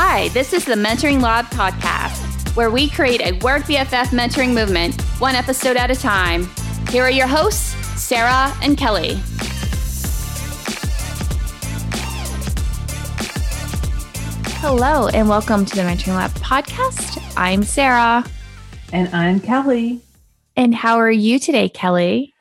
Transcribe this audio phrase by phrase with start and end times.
[0.00, 5.02] Hi, this is the Mentoring Lab podcast, where we create a Work BFF mentoring movement,
[5.18, 6.48] one episode at a time.
[6.90, 9.16] Here are your hosts, Sarah and Kelly.
[14.60, 17.20] Hello, and welcome to the Mentoring Lab podcast.
[17.36, 18.24] I'm Sarah.
[18.92, 20.00] And I'm Kelly.
[20.54, 22.32] And how are you today, Kelly?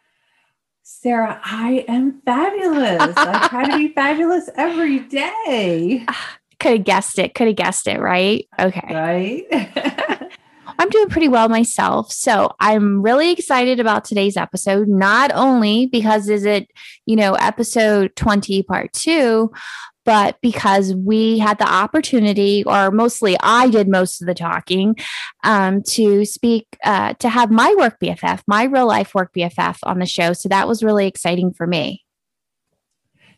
[0.84, 3.18] Sarah, I am fabulous.
[3.18, 6.06] I try to be fabulous every day.
[6.60, 7.34] Could have guessed it.
[7.36, 8.48] Could have guessed it, right?
[8.60, 8.94] Okay.
[8.94, 10.32] Right?
[10.80, 12.12] I'm doing pretty well myself.
[12.12, 16.70] So I'm really excited about today's episode, not only because is it,
[17.06, 19.52] you know, episode 20, part two,
[20.06, 24.96] but because we had the opportunity, or mostly I did most of the talking,
[25.44, 30.00] um, to speak, uh, to have my work BFF, my real life work BFF on
[30.00, 30.34] the show.
[30.34, 32.06] So that was really exciting for me.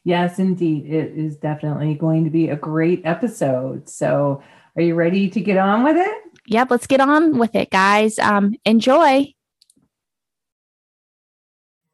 [0.09, 0.87] Yes, indeed.
[0.87, 3.87] It is definitely going to be a great episode.
[3.87, 4.41] So,
[4.75, 6.17] are you ready to get on with it?
[6.47, 8.17] Yep, let's get on with it, guys.
[8.17, 9.31] Um, enjoy.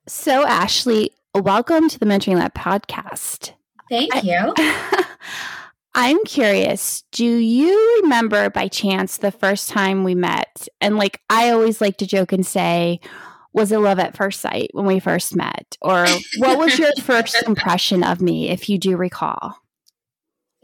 [0.07, 3.51] So, Ashley, welcome to the Mentoring Lab podcast.
[3.89, 4.53] Thank you.
[5.93, 10.69] I'm curious, do you remember by chance the first time we met?
[10.79, 13.01] And like I always like to joke and say,
[13.55, 15.77] was it love at first sight when we first met?
[15.81, 16.05] Or
[16.37, 19.57] what was your first impression of me, if you do recall?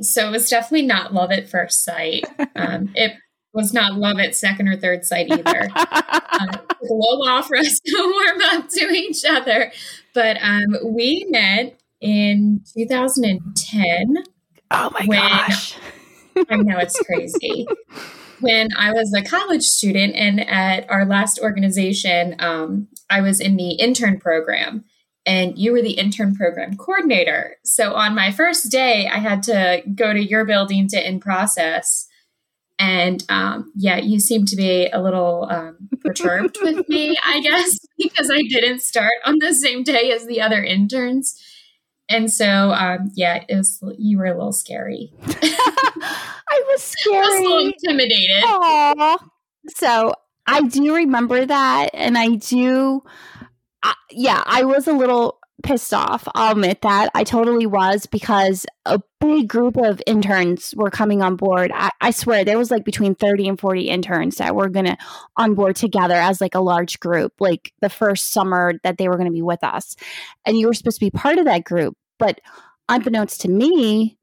[0.02, 2.26] So it was definitely not love at first sight.
[2.54, 3.14] Um, it
[3.54, 5.70] was not love at second or third sight either.
[5.74, 9.72] um, a little while for us to warm up to each other.
[10.14, 14.24] But um, we met in 2010.
[14.72, 15.78] Oh my when, gosh.
[16.50, 17.66] I know it's crazy.
[18.42, 23.56] when I was a college student and at our last organization, um, I was in
[23.58, 24.86] the intern program
[25.26, 27.58] and you were the intern program coordinator.
[27.64, 32.08] So on my first day, I had to go to your building to in process.
[32.80, 37.78] And um, yeah, you seem to be a little um, perturbed with me, I guess,
[37.98, 41.40] because I didn't start on the same day as the other interns.
[42.12, 45.14] And so, um, yeah, it was, you were a little scary.
[45.24, 47.18] I was scary.
[47.18, 48.44] I was a little intimidated.
[48.44, 49.18] Aww.
[49.76, 50.14] So
[50.48, 51.90] I do remember that.
[51.94, 53.04] And I do,
[53.84, 56.28] uh, yeah, I was a little pissed off.
[56.36, 57.10] I'll admit that.
[57.14, 61.72] I totally was because a big group of interns were coming on board.
[61.74, 64.98] I, I swear there was like between 30 and 40 interns that were going to
[65.38, 69.18] on board together as like a large group, like the first summer that they were
[69.18, 69.96] going to be with us.
[70.46, 71.96] And you were supposed to be part of that group.
[72.22, 72.40] But
[72.88, 74.16] unbeknownst to me,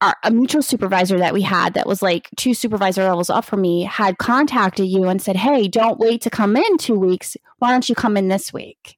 [0.00, 3.62] our, a mutual supervisor that we had that was like two supervisor levels up from
[3.62, 7.36] me had contacted you and said, Hey, don't wait to come in two weeks.
[7.58, 8.96] Why don't you come in this week?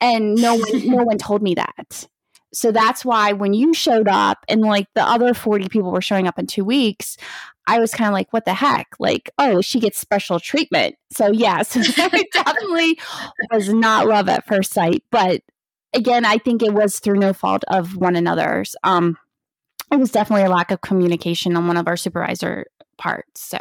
[0.00, 2.08] And no one, no one told me that.
[2.52, 6.26] So that's why when you showed up and like the other 40 people were showing
[6.26, 7.18] up in two weeks,
[7.68, 8.88] I was kind of like, what the heck?
[8.98, 10.96] Like, oh, she gets special treatment.
[11.12, 12.98] So, yes, it definitely
[13.52, 15.04] was not love at first sight.
[15.12, 15.42] But
[15.94, 18.76] again, I think it was through no fault of one another's.
[18.84, 19.16] Um,
[19.90, 22.66] it was definitely a lack of communication on one of our supervisor
[22.98, 23.40] parts.
[23.40, 23.58] So,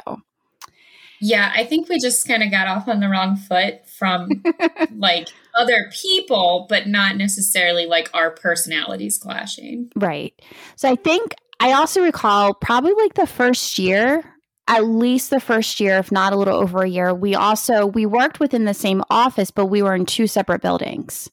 [1.21, 4.29] yeah, I think we just kind of got off on the wrong foot from
[4.95, 9.91] like other people, but not necessarily like our personalities clashing.
[9.95, 10.39] Right.
[10.75, 14.23] So I think I also recall probably like the first year
[14.67, 18.05] at least the first year if not a little over a year we also we
[18.05, 21.29] worked within the same office but we were in two separate buildings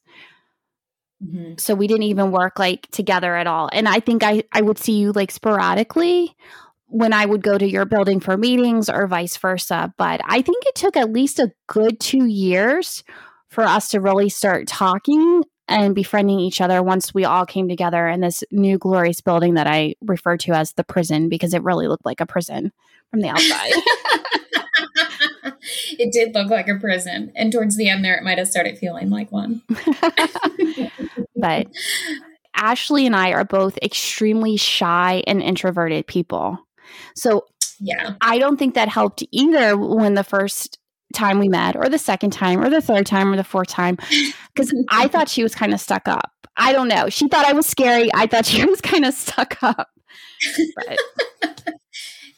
[1.23, 1.53] Mm-hmm.
[1.57, 3.69] So we didn't even work like together at all.
[3.71, 6.35] And I think I, I would see you like sporadically
[6.87, 9.93] when I would go to your building for meetings or vice versa.
[9.97, 13.03] But I think it took at least a good two years
[13.49, 18.07] for us to really start talking and befriending each other once we all came together
[18.07, 21.87] in this new glorious building that I refer to as the prison because it really
[21.87, 22.71] looked like a prison
[23.09, 23.71] from the outside.
[25.99, 27.31] it did look like a prison.
[27.35, 29.61] And towards the end there, it might have started feeling like one.
[31.35, 31.67] but
[32.55, 36.59] Ashley and I are both extremely shy and introverted people.
[37.15, 37.45] So,
[37.79, 40.79] yeah, I don't think that helped either when the first
[41.13, 43.97] time we met, or the second time, or the third time, or the fourth time,
[44.53, 46.31] because I thought she was kind of stuck up.
[46.57, 47.09] I don't know.
[47.09, 48.09] She thought I was scary.
[48.13, 49.89] I thought she was kind of stuck up.
[50.75, 51.54] But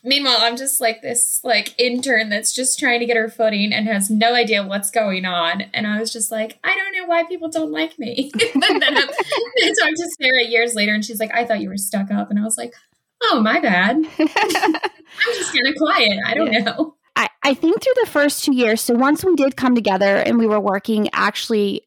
[0.03, 3.87] Meanwhile, I'm just like this like intern that's just trying to get her footing and
[3.87, 5.61] has no idea what's going on.
[5.73, 8.31] And I was just like, I don't know why people don't like me.
[8.53, 11.69] but then I, I talked to Sarah years later and she's like, I thought you
[11.69, 12.29] were stuck up.
[12.29, 12.73] And I was like,
[13.23, 13.97] oh, my bad.
[14.19, 16.19] I'm just kind of quiet.
[16.25, 16.59] I don't yeah.
[16.59, 16.95] know.
[17.15, 20.37] I, I think through the first two years, so once we did come together and
[20.37, 21.86] we were working actually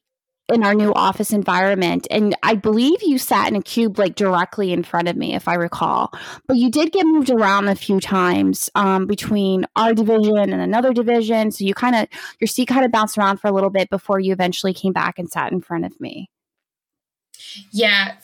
[0.51, 2.07] in our new office environment.
[2.11, 5.49] And I believe you sat in a cube like directly in front of me, if
[5.49, 6.13] I recall.
[6.47, 10.93] But you did get moved around a few times um, between our division and another
[10.93, 11.51] division.
[11.51, 12.09] So you kind of,
[12.41, 15.19] your seat kind of bounced around for a little bit before you eventually came back
[15.19, 16.31] and sat in front of me.
[17.73, 18.17] Yeah.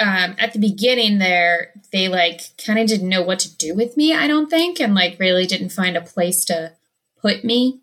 [0.00, 3.96] Um, at the beginning there, they like kind of didn't know what to do with
[3.96, 6.72] me, I don't think, and like really didn't find a place to
[7.20, 7.80] put me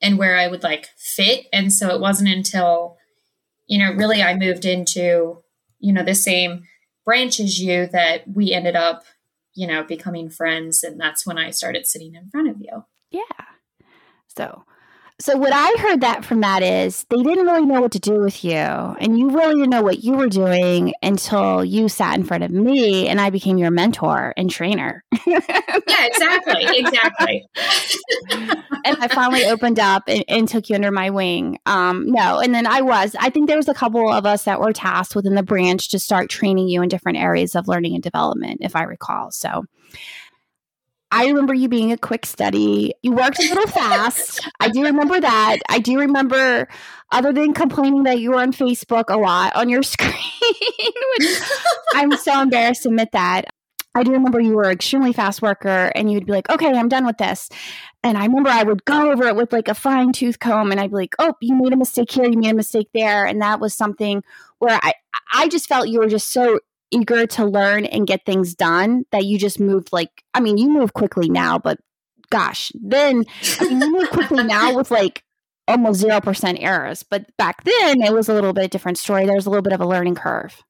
[0.00, 1.46] and where I would like fit.
[1.52, 2.97] And so it wasn't until
[3.68, 5.42] you know, really I moved into,
[5.78, 6.64] you know, the same
[7.04, 9.04] branch as you that we ended up,
[9.54, 10.82] you know, becoming friends.
[10.82, 12.84] And that's when I started sitting in front of you.
[13.10, 13.44] Yeah.
[14.26, 14.64] So
[15.20, 18.20] so what I heard that from that is they didn't really know what to do
[18.20, 22.22] with you, and you really didn't know what you were doing until you sat in
[22.22, 25.04] front of me, and I became your mentor and trainer.
[25.26, 25.40] yeah,
[25.88, 27.48] exactly, exactly.
[28.84, 31.58] and I finally opened up and, and, took you under my wing.
[31.66, 33.16] Um, no, and then I was.
[33.18, 35.98] I think there was a couple of us that were tasked within the branch to
[35.98, 39.32] start training you in different areas of learning and development, if I recall.
[39.32, 39.64] So
[41.10, 42.92] I remember you being a quick study.
[43.02, 44.46] You worked a little fast.
[44.60, 45.58] I do remember that.
[45.68, 46.68] I do remember,
[47.12, 50.12] other than complaining that you were on Facebook a lot on your screen,
[51.18, 51.40] which
[51.94, 53.46] I'm so embarrassed to admit that.
[53.94, 56.88] I do remember you were an extremely fast worker and you'd be like, okay, I'm
[56.88, 57.48] done with this.
[58.04, 60.78] And I remember I would go over it with like a fine tooth comb and
[60.78, 63.26] I'd be like, oh, you made a mistake here, you made a mistake there.
[63.26, 64.22] And that was something
[64.58, 64.92] where I,
[65.34, 69.24] I just felt you were just so eager to learn and get things done that
[69.24, 71.78] you just moved like I mean you move quickly now but
[72.30, 73.24] gosh then
[73.60, 75.24] I mean, you move quickly now with like
[75.66, 79.26] almost 0% errors but back then it was a little bit different story.
[79.26, 80.62] There was a little bit of a learning curve.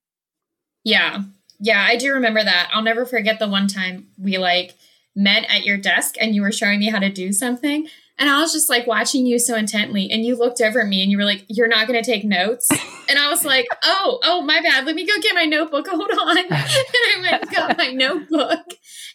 [0.85, 1.23] Yeah.
[1.61, 2.71] Yeah I do remember that.
[2.73, 4.75] I'll never forget the one time we like
[5.15, 7.89] met at your desk and you were showing me how to do something
[8.19, 11.03] and I was just like watching you so intently, and you looked over at me
[11.03, 12.69] and you were like, You're not going to take notes?
[13.09, 14.87] And I was like, Oh, oh, my bad.
[14.87, 15.89] Let me go get my notebook.
[15.89, 16.39] Hold on.
[16.39, 18.67] And I went and got my notebook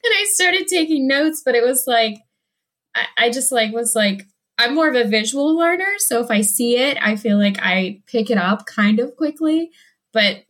[0.03, 2.17] and I started taking notes, but it was like,
[2.95, 4.25] I, I just like was like,
[4.57, 5.93] I'm more of a visual learner.
[5.97, 9.71] So if I see it, I feel like I pick it up kind of quickly.
[10.11, 10.43] But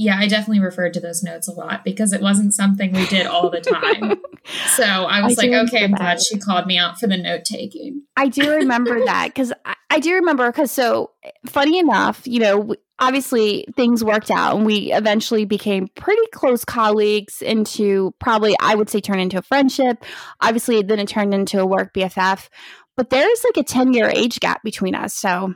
[0.00, 3.26] yeah, I definitely referred to those notes a lot because it wasn't something we did
[3.26, 4.20] all the time.
[4.76, 7.44] so I was I like, okay, I'm glad she called me out for the note
[7.44, 8.04] taking.
[8.16, 11.10] I do remember that because I, I, do remember because so
[11.46, 17.42] funny enough, you know, obviously things worked out and we eventually became pretty close colleagues
[17.42, 20.04] into probably, I would say, turn into a friendship.
[20.40, 22.48] Obviously, then it turned into a work BFF.
[22.96, 25.12] But there's like a 10 year age gap between us.
[25.12, 25.54] So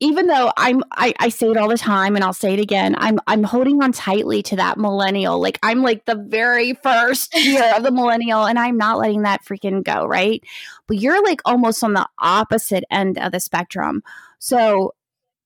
[0.00, 2.94] even though I'm I, I say it all the time and I'll say it again,
[2.98, 5.40] I'm I'm holding on tightly to that millennial.
[5.40, 9.44] Like I'm like the very first year of the millennial and I'm not letting that
[9.44, 10.42] freaking go, right?
[10.86, 14.02] But you're like almost on the opposite end of the spectrum.
[14.38, 14.94] So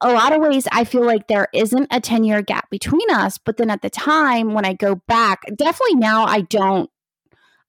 [0.01, 3.39] a lot of ways I feel like there isn't a 10 year gap between us,
[3.39, 6.91] but then at the time when I go back, definitely now I don't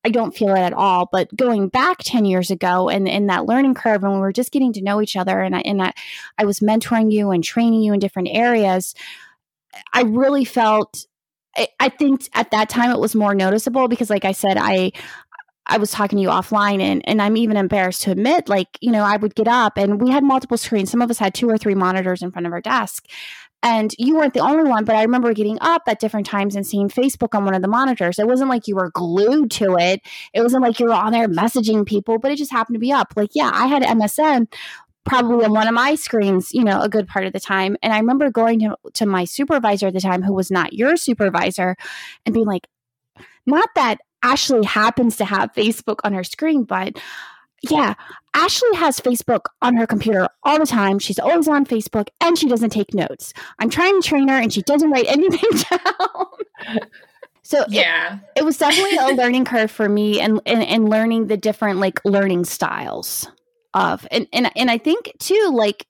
[0.05, 1.09] I don't feel it at all.
[1.11, 4.51] But going back 10 years ago and in that learning curve, and we were just
[4.51, 5.93] getting to know each other, and I, and I,
[6.37, 8.95] I was mentoring you and training you in different areas,
[9.93, 11.05] I really felt.
[11.79, 14.91] I think at that time it was more noticeable because, like I said, I
[15.69, 18.91] I was talking to you offline and, and I'm even embarrassed to admit, like, you
[18.91, 20.89] know, I would get up and we had multiple screens.
[20.89, 23.05] Some of us had two or three monitors in front of our desk.
[23.61, 26.65] And you weren't the only one, but I remember getting up at different times and
[26.65, 28.17] seeing Facebook on one of the monitors.
[28.17, 30.01] It wasn't like you were glued to it.
[30.33, 32.93] It wasn't like you were on there messaging people, but it just happened to be
[32.93, 33.13] up.
[33.17, 34.47] Like, yeah, I had MSN
[35.03, 37.75] probably on one of my screens, you know, a good part of the time.
[37.81, 40.95] And I remember going to, to my supervisor at the time, who was not your
[40.95, 41.75] supervisor,
[42.25, 42.67] and being like,
[43.45, 46.97] not that Ashley happens to have Facebook on her screen, but
[47.69, 47.95] yeah,
[48.39, 50.97] Ashley has Facebook on her computer all the time.
[50.97, 53.33] She's always on Facebook and she doesn't take notes.
[53.59, 56.79] I'm trying to train her and she doesn't write anything down.
[57.43, 61.27] So yeah, it, it, was definitely a learning curve for me and, and and learning
[61.27, 63.27] the different like learning styles
[63.73, 65.85] of and and and I think too like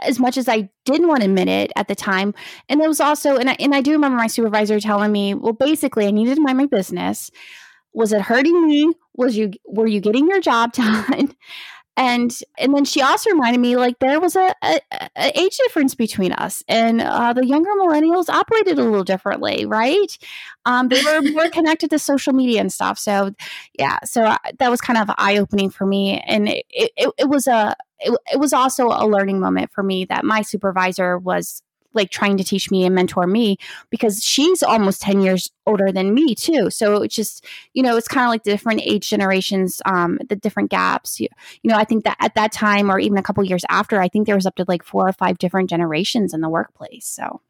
[0.00, 2.34] as much as I didn't want to admit it at the time,
[2.68, 5.52] and it was also and I and I do remember my supervisor telling me, well,
[5.52, 7.30] basically I needed to mind my business
[7.92, 11.34] was it hurting me was you were you getting your job done?
[11.94, 14.80] And and then she also reminded me like there was a, a,
[15.14, 20.16] a age difference between us and uh, the younger millennials operated a little differently right?
[20.64, 23.34] Um, they were more connected to social media and stuff so
[23.78, 27.46] yeah so I, that was kind of eye-opening for me and it, it, it was
[27.46, 31.62] a it, it was also a learning moment for me that my supervisor was
[31.94, 33.58] like trying to teach me and mentor me
[33.90, 36.70] because she's almost 10 years older than me too.
[36.70, 40.36] So it's just you know it's kind of like the different age generations um the
[40.36, 41.20] different gaps.
[41.20, 41.28] You,
[41.62, 44.08] you know i think that at that time or even a couple years after i
[44.08, 47.40] think there was up to like four or five different generations in the workplace so.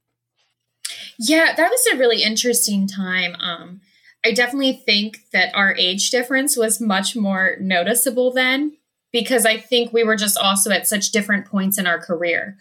[1.19, 3.35] Yeah that was a really interesting time.
[3.41, 3.81] Um
[4.25, 8.77] I definitely think that our age difference was much more noticeable then
[9.13, 12.57] because I think we were just also at such different points in our career.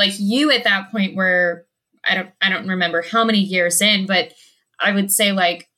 [0.00, 1.66] Like you at that point were
[2.02, 4.32] I don't I don't remember how many years in, but
[4.80, 5.68] I would say like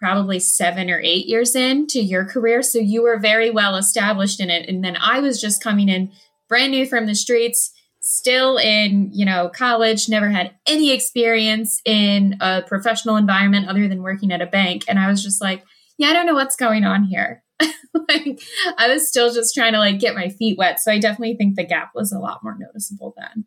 [0.00, 4.48] probably 7 or 8 years into your career, so you were very well established in
[4.48, 4.68] it.
[4.68, 6.10] And then I was just coming in
[6.48, 12.38] brand new from the streets still in you know college never had any experience in
[12.40, 14.84] a professional environment other than working at a bank.
[14.88, 15.62] And i was just like
[15.98, 17.44] yeah i don't know what's going on here.
[18.08, 18.40] Like
[18.78, 20.80] i was still just trying to like get my feet wet.
[20.80, 23.44] So i definitely think the gap was a lot more noticeable then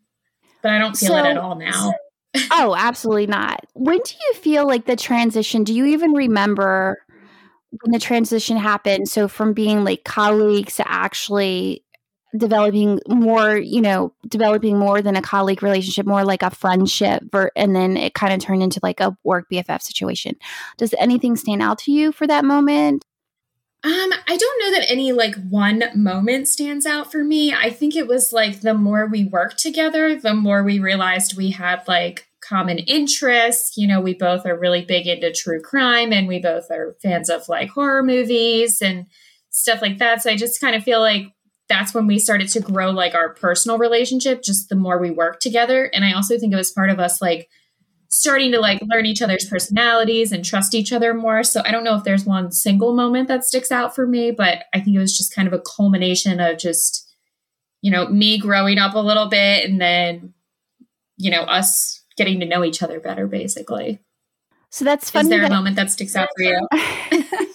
[0.62, 1.92] but i don't feel so, it at all now
[2.52, 6.98] oh absolutely not when do you feel like the transition do you even remember
[7.82, 11.84] when the transition happened so from being like colleagues to actually
[12.36, 17.22] developing more, you know, developing more than a colleague relationship, more like a friendship,
[17.56, 20.36] and then it kind of turned into like a work BFF situation.
[20.78, 23.04] Does anything stand out to you for that moment?
[23.84, 27.52] Um, I don't know that any like one moment stands out for me.
[27.52, 31.50] I think it was like the more we worked together, the more we realized we
[31.50, 33.76] had like common interests.
[33.76, 37.28] You know, we both are really big into true crime and we both are fans
[37.28, 39.06] of like horror movies and
[39.50, 40.22] stuff like that.
[40.22, 41.26] So I just kind of feel like
[41.68, 45.40] that's when we started to grow like our personal relationship just the more we worked
[45.40, 47.48] together and i also think it was part of us like
[48.12, 51.82] starting to like learn each other's personalities and trust each other more so i don't
[51.82, 55.00] know if there's one single moment that sticks out for me but i think it
[55.00, 57.10] was just kind of a culmination of just
[57.80, 60.34] you know me growing up a little bit and then
[61.16, 63.98] you know us getting to know each other better basically
[64.68, 66.68] so that's funny is there that- a moment that sticks out for you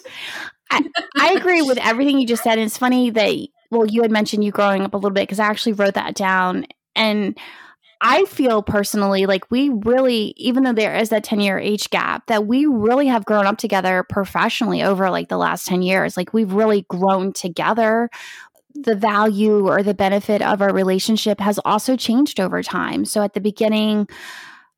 [0.70, 0.82] I,
[1.18, 2.58] I, agree with everything you just said.
[2.58, 3.34] And it's funny that
[3.70, 6.14] well, you had mentioned you growing up a little bit because I actually wrote that
[6.14, 6.66] down.
[6.94, 7.38] And
[8.00, 12.26] I feel personally like we really, even though there is that 10 year age gap,
[12.26, 16.16] that we really have grown up together professionally over like the last 10 years.
[16.16, 18.08] Like we've really grown together.
[18.74, 23.04] The value or the benefit of our relationship has also changed over time.
[23.04, 24.08] So at the beginning,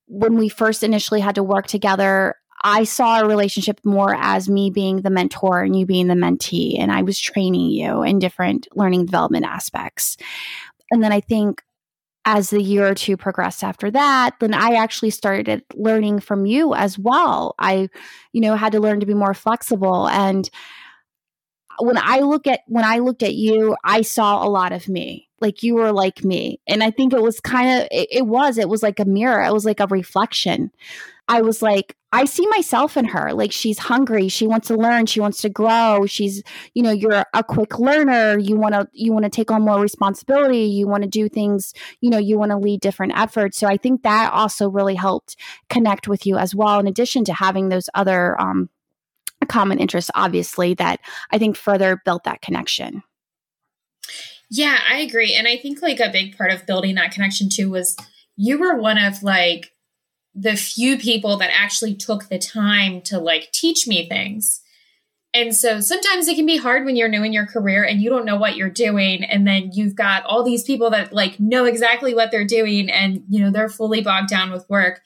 [0.06, 4.70] when we first initially had to work together, I saw our relationship more as me
[4.70, 8.68] being the mentor and you being the mentee, and I was training you in different
[8.74, 10.16] learning development aspects.
[10.90, 11.62] And then I think
[12.24, 16.74] as the year or two progressed after that, then I actually started learning from you
[16.74, 17.54] as well.
[17.58, 17.88] I,
[18.32, 20.08] you know, had to learn to be more flexible.
[20.08, 20.48] And
[21.78, 25.28] when I look at when I looked at you, I saw a lot of me.
[25.40, 26.60] Like you were like me.
[26.68, 29.42] And I think it was kind of it, it was, it was like a mirror.
[29.42, 30.70] It was like a reflection.
[31.30, 33.32] I was like, I see myself in her.
[33.32, 36.04] Like she's hungry, she wants to learn, she wants to grow.
[36.06, 36.42] She's,
[36.74, 38.36] you know, you're a quick learner.
[38.36, 40.64] You want to you want to take on more responsibility.
[40.64, 43.58] You want to do things, you know, you want to lead different efforts.
[43.58, 45.36] So I think that also really helped
[45.68, 48.68] connect with you as well in addition to having those other um
[49.48, 53.04] common interests obviously that I think further built that connection.
[54.50, 55.34] Yeah, I agree.
[55.34, 57.96] And I think like a big part of building that connection too was
[58.36, 59.72] you were one of like
[60.34, 64.62] the few people that actually took the time to like teach me things.
[65.32, 68.10] And so sometimes it can be hard when you're new in your career and you
[68.10, 69.22] don't know what you're doing.
[69.22, 73.22] And then you've got all these people that like know exactly what they're doing and,
[73.28, 75.00] you know, they're fully bogged down with work.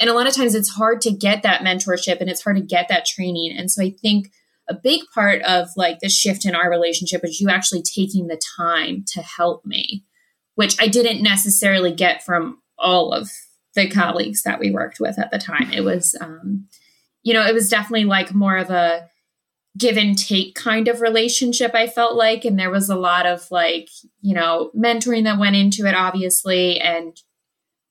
[0.00, 2.62] And a lot of times it's hard to get that mentorship and it's hard to
[2.62, 3.56] get that training.
[3.56, 4.32] And so I think
[4.68, 8.40] a big part of like the shift in our relationship is you actually taking the
[8.56, 10.04] time to help me,
[10.56, 13.30] which I didn't necessarily get from all of
[13.78, 15.70] the colleagues that we worked with at the time.
[15.72, 16.66] It was, um,
[17.22, 19.08] you know, it was definitely like more of a
[19.76, 22.44] give and take kind of relationship, I felt like.
[22.44, 23.88] And there was a lot of like,
[24.20, 27.16] you know, mentoring that went into it, obviously, and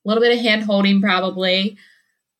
[0.04, 1.78] a little bit of hand holding probably.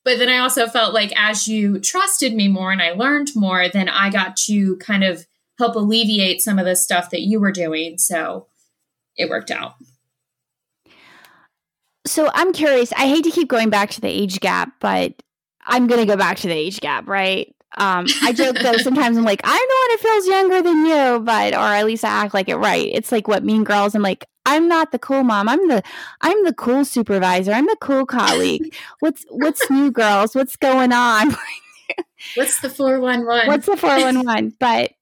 [0.04, 3.68] But then I also felt like as you trusted me more and I learned more,
[3.68, 5.26] then I got to kind of
[5.58, 7.98] help alleviate some of the stuff that you were doing.
[7.98, 8.46] So
[9.16, 9.74] it worked out
[12.10, 12.92] so I'm curious.
[12.92, 15.14] I hate to keep going back to the age gap, but
[15.66, 17.54] I'm going to go back to the age gap, right?
[17.76, 21.20] Um, I joke though sometimes I'm like, I know what it feels younger than you,
[21.20, 22.90] but or at least I act like it right.
[22.92, 23.94] It's like what Mean Girls.
[23.94, 25.48] I'm like, I'm not the cool mom.
[25.48, 25.82] I'm the
[26.22, 27.52] I'm the cool supervisor.
[27.52, 28.74] I'm the cool colleague.
[29.00, 30.34] What's what's new, girls?
[30.34, 31.36] What's going on?
[32.34, 33.46] what's the four one one?
[33.46, 34.54] What's the four one one?
[34.58, 34.92] But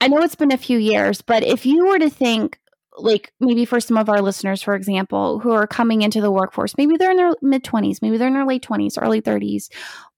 [0.00, 1.20] I know it's been a few years.
[1.20, 2.58] But if you were to think
[2.98, 6.76] like maybe for some of our listeners, for example, who are coming into the workforce,
[6.76, 9.68] maybe they're in their mid 20s, maybe they're in their late 20s, early 30s,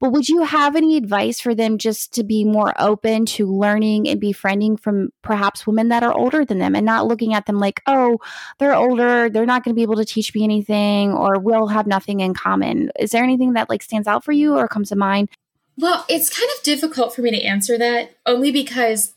[0.01, 4.09] but would you have any advice for them just to be more open to learning
[4.09, 7.59] and befriending from perhaps women that are older than them and not looking at them
[7.59, 8.19] like, oh,
[8.59, 11.87] they're older, they're not going to be able to teach me anything, or we'll have
[11.87, 12.91] nothing in common?
[12.99, 15.29] Is there anything that like stands out for you or comes to mind?
[15.77, 19.15] Well, it's kind of difficult for me to answer that only because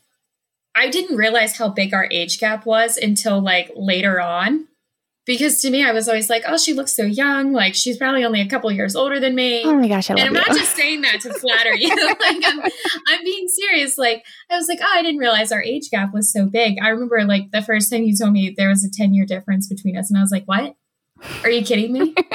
[0.74, 4.66] I didn't realize how big our age gap was until like later on.
[5.26, 7.54] Because to me, I was always like, oh, she looks so young.
[7.54, 9.62] Like she's probably only a couple years older than me.
[9.64, 10.38] Oh my gosh, I and I'm you.
[10.38, 11.88] not just saying that to flatter you.
[12.20, 13.96] like I'm, I'm being serious.
[13.96, 16.76] Like I was like, oh, I didn't realize our age gap was so big.
[16.82, 19.66] I remember like the first time you told me there was a 10 year difference
[19.66, 20.76] between us, and I was like, what?
[21.42, 22.14] Are you kidding me?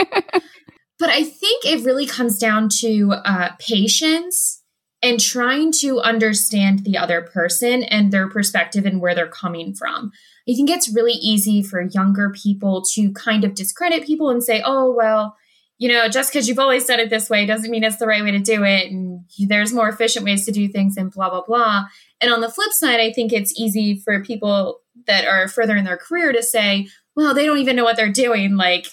[0.99, 4.58] but I think it really comes down to uh, patience
[5.01, 10.11] and trying to understand the other person and their perspective and where they're coming from.
[10.47, 14.61] I think it's really easy for younger people to kind of discredit people and say,
[14.65, 15.37] oh, well,
[15.77, 18.23] you know, just because you've always done it this way doesn't mean it's the right
[18.23, 18.91] way to do it.
[18.91, 21.85] And there's more efficient ways to do things and blah, blah, blah.
[22.19, 25.85] And on the flip side, I think it's easy for people that are further in
[25.85, 28.57] their career to say, well, they don't even know what they're doing.
[28.57, 28.87] Like,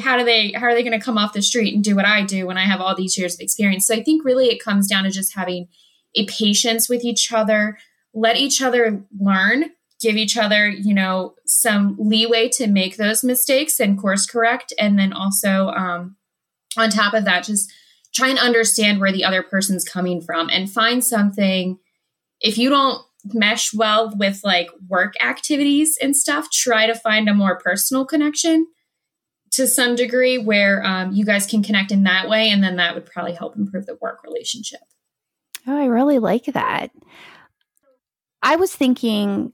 [0.00, 2.06] how do they how are they going to come off the street and do what
[2.06, 3.86] I do when I have all these years of experience?
[3.86, 5.68] So I think really it comes down to just having
[6.14, 7.78] a patience with each other,
[8.14, 9.70] let each other learn,
[10.00, 14.98] give each other, you know, some leeway to make those mistakes and course correct, and
[14.98, 16.16] then also um,
[16.76, 17.72] on top of that, just
[18.14, 21.78] try and understand where the other person's coming from and find something.
[22.40, 27.34] If you don't mesh well with like work activities and stuff, try to find a
[27.34, 28.66] more personal connection
[29.52, 32.48] to some degree where um, you guys can connect in that way.
[32.48, 34.80] And then that would probably help improve the work relationship.
[35.66, 36.90] Oh, I really like that.
[38.42, 39.52] I was thinking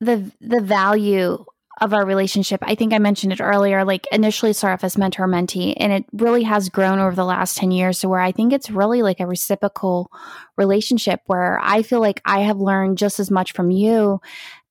[0.00, 1.44] the the value
[1.80, 2.60] of our relationship.
[2.62, 6.44] I think I mentioned it earlier, like initially started as mentor mentee, and it really
[6.44, 9.26] has grown over the last 10 years to where I think it's really like a
[9.26, 10.10] reciprocal
[10.56, 14.20] relationship where I feel like I have learned just as much from you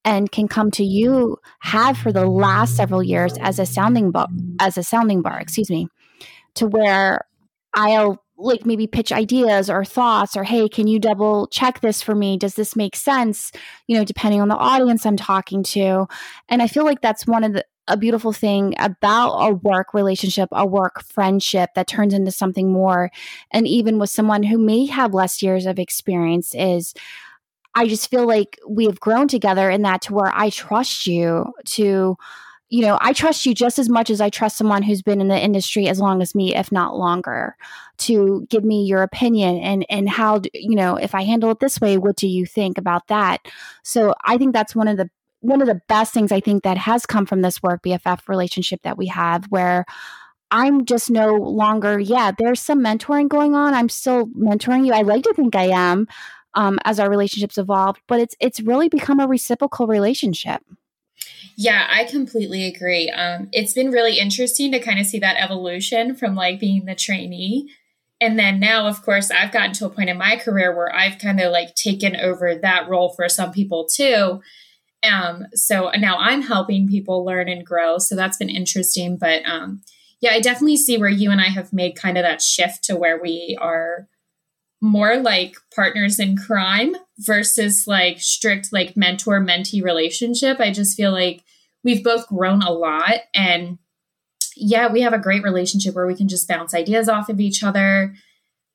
[0.05, 4.27] and can come to you have for the last several years as a sounding bar
[4.59, 5.87] as a sounding bar excuse me
[6.53, 7.25] to where
[7.73, 12.13] i'll like maybe pitch ideas or thoughts or hey can you double check this for
[12.13, 12.37] me?
[12.37, 13.51] Does this make sense?
[13.87, 16.07] You know depending on the audience i'm talking to.
[16.49, 20.49] And i feel like that's one of the a beautiful thing about a work relationship,
[20.51, 23.11] a work friendship that turns into something more.
[23.51, 26.93] And even with someone who may have less years of experience, is
[27.75, 31.53] I just feel like we have grown together in that to where I trust you
[31.65, 32.15] to,
[32.69, 35.27] you know, I trust you just as much as I trust someone who's been in
[35.27, 37.55] the industry as long as me, if not longer,
[37.99, 41.79] to give me your opinion and and how you know if I handle it this
[41.79, 43.45] way, what do you think about that?
[43.83, 45.09] So I think that's one of the
[45.41, 48.81] one of the best things I think that has come from this work BFF relationship
[48.83, 49.85] that we have, where
[50.51, 53.73] I'm just no longer, yeah, there's some mentoring going on.
[53.73, 54.93] I'm still mentoring you.
[54.93, 56.07] I like to think I am,
[56.55, 60.61] um, as our relationships evolved, but it's it's really become a reciprocal relationship.
[61.55, 63.09] Yeah, I completely agree.
[63.09, 66.95] Um, it's been really interesting to kind of see that evolution from like being the
[66.95, 67.69] trainee.
[68.19, 71.17] And then now, of course, I've gotten to a point in my career where I've
[71.17, 74.41] kind of like taken over that role for some people too.
[75.03, 77.99] Um, so now I'm helping people learn and grow.
[77.99, 79.17] So that's been interesting.
[79.17, 79.81] But um,
[80.21, 82.95] yeah, I definitely see where you and I have made kind of that shift to
[82.95, 84.07] where we are
[84.81, 90.59] more like partners in crime versus like strict like mentor mentee relationship.
[90.59, 91.43] I just feel like
[91.83, 93.77] we've both grown a lot and
[94.57, 97.63] yeah, we have a great relationship where we can just bounce ideas off of each
[97.63, 98.15] other.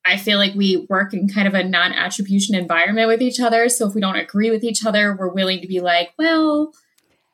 [0.04, 3.68] I feel like we work in kind of a non attribution environment with each other.
[3.68, 6.72] So if we don't agree with each other, we're willing to be like, well,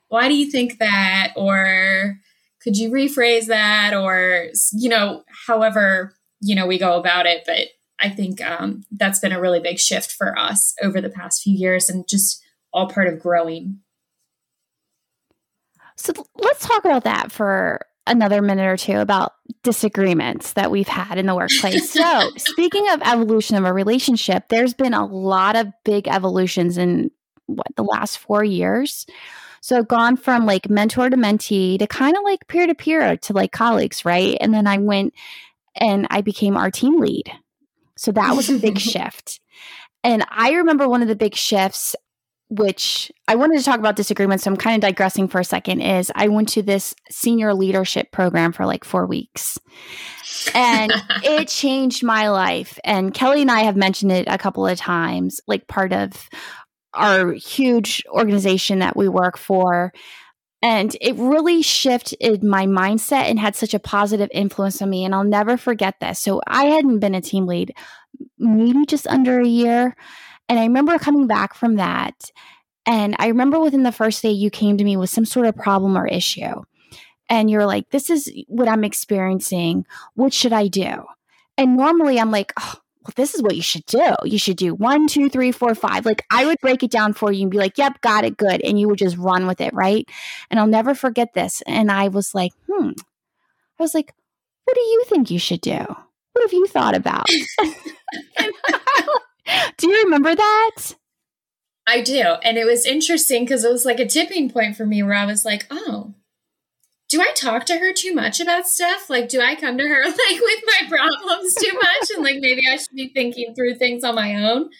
[0.08, 1.32] why do you think that?
[1.36, 2.18] Or
[2.62, 3.94] could you rephrase that?
[3.94, 7.44] Or, you know, however, you know, we go about it.
[7.46, 7.68] But
[8.00, 11.54] I think um, that's been a really big shift for us over the past few
[11.54, 13.80] years and just all part of growing.
[15.96, 19.32] So let's talk about that for another minute or two about
[19.62, 21.90] disagreements that we've had in the workplace.
[21.90, 27.10] so, speaking of evolution of a relationship, there's been a lot of big evolutions in
[27.46, 29.06] what the last 4 years.
[29.60, 33.32] So, gone from like mentor to mentee to kind of like peer to peer to
[33.32, 34.36] like colleagues, right?
[34.40, 35.14] And then I went
[35.74, 37.32] and I became our team lead.
[37.96, 39.40] So that was a big shift.
[40.04, 41.96] And I remember one of the big shifts,
[42.48, 44.44] which I wanted to talk about disagreements.
[44.44, 48.12] So I'm kind of digressing for a second, is I went to this senior leadership
[48.12, 49.58] program for like four weeks.
[50.54, 50.92] And
[51.24, 52.78] it changed my life.
[52.84, 56.28] And Kelly and I have mentioned it a couple of times, like part of
[56.94, 59.92] our huge organization that we work for.
[60.66, 65.04] And it really shifted my mindset and had such a positive influence on me.
[65.04, 66.18] And I'll never forget this.
[66.18, 67.72] So I hadn't been a team lead
[68.36, 69.94] maybe just under a year.
[70.48, 72.32] And I remember coming back from that.
[72.84, 75.54] And I remember within the first day, you came to me with some sort of
[75.54, 76.62] problem or issue.
[77.30, 79.86] And you're like, this is what I'm experiencing.
[80.14, 81.04] What should I do?
[81.56, 82.74] And normally I'm like, oh,
[83.06, 84.14] well, this is what you should do.
[84.24, 86.04] You should do one, two, three, four, five.
[86.04, 88.60] Like I would break it down for you and be like, yep, got it, good.
[88.62, 90.08] And you would just run with it, right?
[90.50, 91.62] And I'll never forget this.
[91.66, 92.90] And I was like, hmm.
[93.78, 94.12] I was like,
[94.64, 95.78] what do you think you should do?
[95.78, 97.26] What have you thought about?
[99.76, 100.76] do you remember that?
[101.86, 102.34] I do.
[102.42, 105.26] And it was interesting because it was like a tipping point for me where I
[105.26, 106.14] was like, oh,
[107.08, 109.08] do I talk to her too much about stuff?
[109.08, 112.10] Like, do I come to her like with my problems too much?
[112.14, 114.70] And like maybe I should be thinking through things on my own.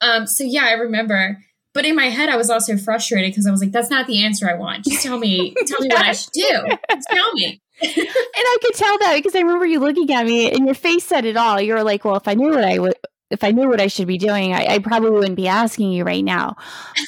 [0.00, 1.38] Um, so yeah, I remember.
[1.74, 4.24] But in my head, I was also frustrated because I was like, that's not the
[4.24, 4.84] answer I want.
[4.84, 6.62] Just tell me, tell me what I should do.
[6.90, 7.62] Just tell me.
[7.82, 11.04] and I could tell that because I remember you looking at me and your face
[11.04, 11.60] said it all.
[11.60, 12.94] You were like, well, if I knew what I would,
[13.30, 16.04] if I knew what I should be doing, I, I, probably wouldn't be asking you
[16.04, 16.56] right now.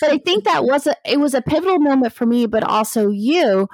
[0.01, 3.11] But I think that was a it was a pivotal moment for me, but also
[3.11, 3.69] you,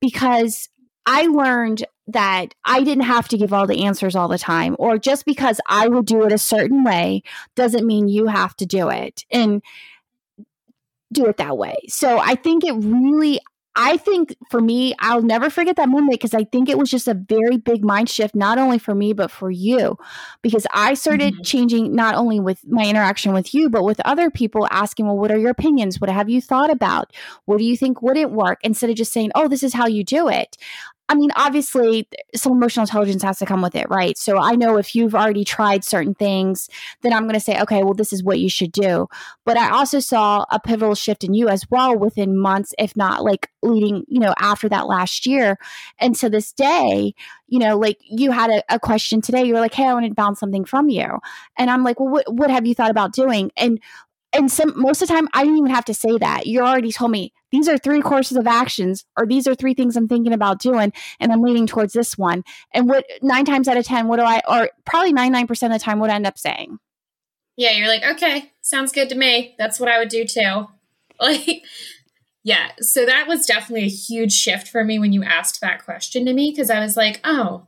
[0.00, 0.68] because
[1.06, 4.98] I learned that I didn't have to give all the answers all the time, or
[4.98, 7.22] just because I would do it a certain way
[7.54, 9.62] doesn't mean you have to do it and
[11.12, 11.76] do it that way.
[11.88, 13.40] So I think it really,
[13.76, 17.06] I think for me, I'll never forget that moment because I think it was just
[17.06, 19.98] a very big mind shift, not only for me, but for you.
[20.40, 21.42] Because I started mm-hmm.
[21.42, 25.30] changing not only with my interaction with you, but with other people asking, well, what
[25.30, 26.00] are your opinions?
[26.00, 27.12] What have you thought about?
[27.44, 28.60] What do you think wouldn't work?
[28.62, 30.56] Instead of just saying, oh, this is how you do it.
[31.08, 34.18] I mean, obviously, some emotional intelligence has to come with it, right?
[34.18, 36.68] So I know if you've already tried certain things,
[37.02, 39.06] then I'm going to say, okay, well, this is what you should do.
[39.44, 43.22] But I also saw a pivotal shift in you as well within months, if not
[43.22, 45.58] like leading, you know, after that last year.
[45.98, 47.14] And to this day,
[47.46, 50.08] you know, like you had a, a question today, you were like, hey, I wanted
[50.08, 51.20] to bounce something from you.
[51.56, 53.52] And I'm like, well, what, what have you thought about doing?
[53.56, 53.80] And
[54.32, 56.46] and some most of the time I didn't even have to say that.
[56.46, 59.96] You already told me these are three courses of actions, or these are three things
[59.96, 62.44] I'm thinking about doing, and I'm leaning towards this one.
[62.72, 65.78] And what nine times out of ten, what do I or probably 99% of the
[65.78, 66.78] time what I end up saying?
[67.56, 69.54] Yeah, you're like, okay, sounds good to me.
[69.58, 70.66] That's what I would do too.
[71.18, 71.64] Like
[72.46, 76.24] yeah, so that was definitely a huge shift for me when you asked that question
[76.26, 77.66] to me because I was like, oh,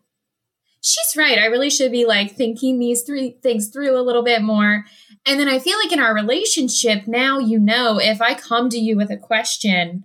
[0.88, 1.38] she's right.
[1.38, 4.85] I really should be like thinking these three things through a little bit more.
[5.27, 8.79] And then I feel like in our relationship, now you know if I come to
[8.79, 10.05] you with a question,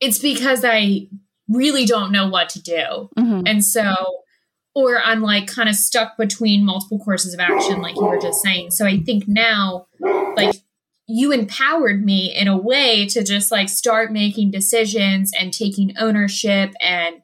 [0.00, 1.08] it's because I
[1.48, 3.10] really don't know what to do.
[3.16, 3.42] Mm-hmm.
[3.46, 3.94] And so,
[4.74, 8.42] or I'm like kind of stuck between multiple courses of action, like you were just
[8.42, 8.72] saying.
[8.72, 10.56] So I think now, like,
[11.10, 16.74] you empowered me in a way to just like start making decisions and taking ownership
[16.82, 17.22] and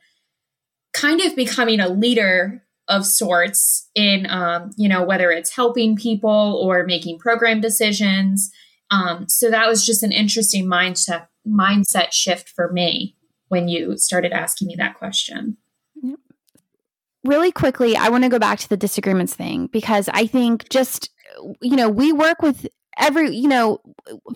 [0.94, 6.60] kind of becoming a leader of sorts in um, you know whether it's helping people
[6.62, 8.50] or making program decisions.
[8.90, 13.16] Um, so that was just an interesting mindset mindset shift for me
[13.48, 15.56] when you started asking me that question.
[17.24, 21.08] Really quickly i want to go back to the disagreements thing because i think just
[21.62, 22.66] you know we work with
[22.98, 23.80] every you know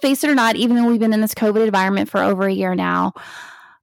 [0.01, 2.53] face it or not even though we've been in this covid environment for over a
[2.53, 3.13] year now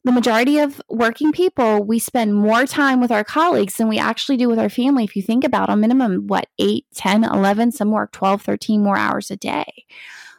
[0.05, 4.37] the majority of working people, we spend more time with our colleagues than we actually
[4.37, 5.03] do with our family.
[5.03, 8.97] If you think about a minimum, what, 8, 10, 11, some work 12, 13 more
[8.97, 9.85] hours a day.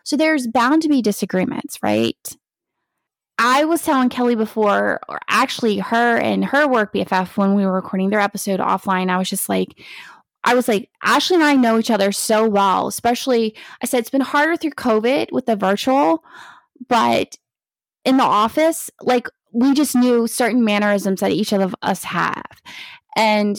[0.04, 2.36] So there's bound to be disagreements, right?
[3.38, 7.72] I was telling Kelly before, or actually her and her work BFF when we were
[7.72, 9.82] recording their episode offline, I was just like,
[10.44, 14.10] I was like, Ashley and I know each other so well, especially, I said, it's
[14.10, 16.22] been harder through COVID with the virtual,
[16.88, 17.36] but
[18.04, 22.44] in the office, like we just knew certain mannerisms that each of us have.
[23.16, 23.56] And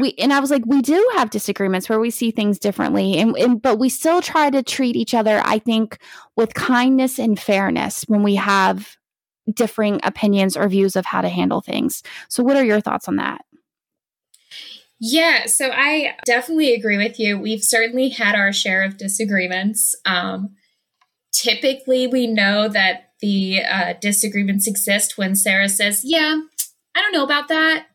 [0.00, 3.36] we and I was like, we do have disagreements where we see things differently, and,
[3.36, 5.98] and but we still try to treat each other, I think,
[6.36, 8.96] with kindness and fairness when we have
[9.52, 12.02] differing opinions or views of how to handle things.
[12.28, 13.40] So, what are your thoughts on that?
[15.00, 17.38] Yeah, so I definitely agree with you.
[17.38, 19.94] We've certainly had our share of disagreements.
[20.04, 20.56] Um,
[21.32, 26.40] typically, we know that the uh, disagreements exist when Sarah says, Yeah,
[26.94, 27.86] I don't know about that.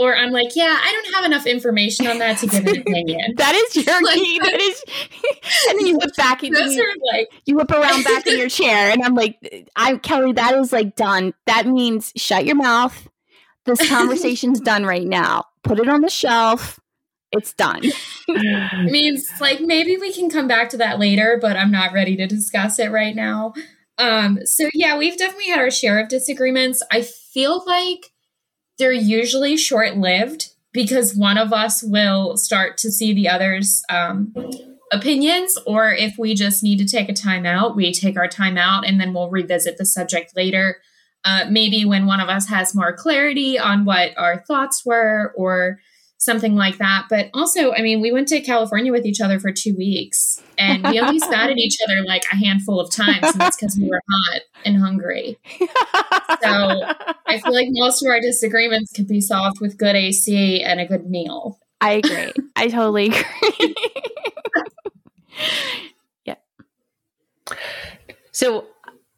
[0.00, 3.34] Or I'm like, yeah, I don't have enough information on that to give an opinion.
[3.36, 4.38] that is your like, key.
[4.38, 4.84] That is,
[5.68, 8.92] and then you whip back and you, like, you whip around back in your chair,
[8.92, 11.34] and I'm like, I Kelly, that is like done.
[11.46, 13.08] That means shut your mouth.
[13.64, 15.46] This conversation's done right now.
[15.64, 16.78] Put it on the shelf.
[17.32, 17.80] It's done.
[17.82, 22.16] it means like maybe we can come back to that later, but I'm not ready
[22.16, 23.52] to discuss it right now.
[23.98, 26.82] Um, so yeah, we've definitely had our share of disagreements.
[26.90, 28.12] I feel like
[28.78, 34.32] they're usually short lived because one of us will start to see the other's um,
[34.92, 38.56] opinions, or if we just need to take a time out, we take our time
[38.56, 40.76] out and then we'll revisit the subject later.
[41.24, 45.80] Uh, maybe when one of us has more clarity on what our thoughts were, or
[46.18, 47.06] something like that.
[47.08, 50.86] But also, I mean, we went to California with each other for two weeks and
[50.86, 53.22] we only spat at each other like a handful of times.
[53.22, 55.38] And that's because we were hot and hungry.
[56.42, 56.82] So
[57.26, 60.86] I feel like most of our disagreements could be solved with good AC and a
[60.86, 61.58] good meal.
[61.80, 62.32] I agree.
[62.54, 63.64] I totally agree.
[66.24, 66.34] yeah.
[68.30, 68.66] So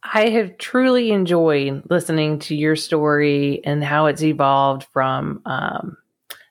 [0.03, 5.97] I have truly enjoyed listening to your story and how it's evolved from um,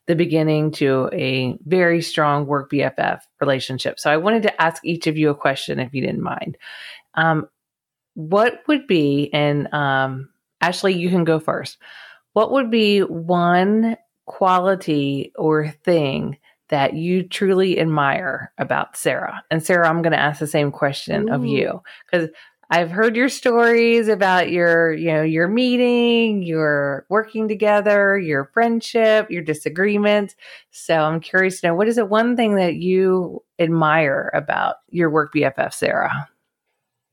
[0.10, 4.00] the beginning to a very strong work BFF relationship.
[4.00, 6.58] So I wanted to ask each of you a question, if you didn't mind.
[7.14, 7.48] Um,
[8.16, 10.30] what would be, and um,
[10.62, 11.78] Ashley, you can go first.
[12.34, 19.44] What would be one quality or thing that you truly admire about Sarah?
[19.52, 21.34] And Sarah, I'm going to ask the same question Ooh.
[21.34, 22.30] of you because
[22.72, 29.32] I've heard your stories about your, you know, your meeting, your working together, your friendship,
[29.32, 30.36] your disagreements.
[30.70, 35.10] So I'm curious to know what is it one thing that you admire about your
[35.10, 36.30] work BFF, Sarah?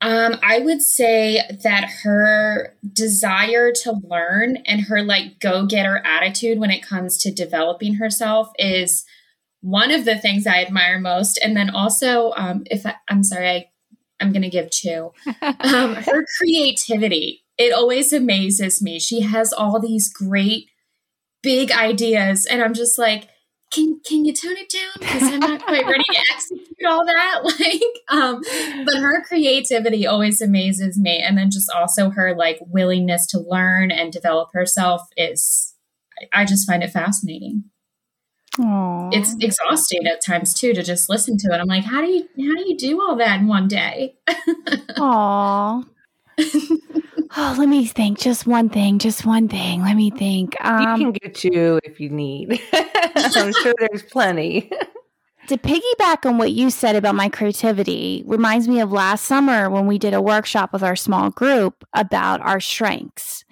[0.03, 6.59] Um, I would say that her desire to learn and her like go getter attitude
[6.59, 9.07] when it comes to developing herself is
[9.63, 11.41] one of the things I admire most.
[11.43, 13.67] And then also, um, if I, I'm sorry, I
[14.21, 15.13] I'm going to give two.
[15.61, 18.99] Um, her creativity, it always amazes me.
[18.99, 20.69] She has all these great
[21.43, 23.29] big ideas, and I'm just like,
[23.73, 27.41] can can you tone it down because I'm not quite ready to execute all that.
[27.59, 28.43] Like, um,
[28.85, 33.91] but her creativity always amazes me, and then just also her like willingness to learn
[33.91, 35.75] and develop herself is,
[36.33, 37.65] I just find it fascinating.
[38.59, 39.11] Aww.
[39.13, 41.59] It's exhausting at times too to just listen to it.
[41.59, 44.17] I'm like, how do you how do you do all that in one day?
[44.29, 45.85] Aww.
[47.37, 48.19] oh, let me think.
[48.19, 48.99] Just one thing.
[48.99, 49.83] Just one thing.
[49.83, 50.55] Let me think.
[50.65, 52.61] Um, you can get you if you need.
[52.73, 54.71] I'm sure there's plenty.
[55.49, 59.87] to piggyback on what you said about my creativity reminds me of last summer when
[59.87, 63.45] we did a workshop with our small group about our strengths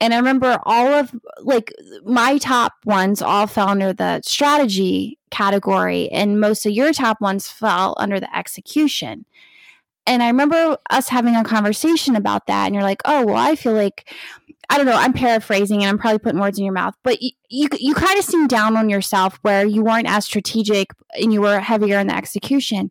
[0.00, 1.72] and I remember all of like
[2.04, 7.48] my top ones all fell under the strategy category, and most of your top ones
[7.48, 9.24] fell under the execution.
[10.06, 13.56] And I remember us having a conversation about that, and you're like, "Oh, well, I
[13.56, 14.12] feel like
[14.68, 14.96] I don't know.
[14.96, 18.18] I'm paraphrasing, and I'm probably putting words in your mouth, but you you, you kind
[18.18, 22.08] of seemed down on yourself where you weren't as strategic and you were heavier in
[22.08, 22.90] the execution."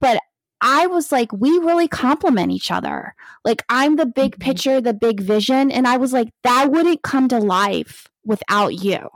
[0.00, 0.20] But
[0.60, 3.14] I was like, we really complement each other.
[3.44, 4.42] Like, I'm the big mm-hmm.
[4.42, 5.70] picture, the big vision.
[5.70, 9.08] And I was like, that wouldn't come to life without you.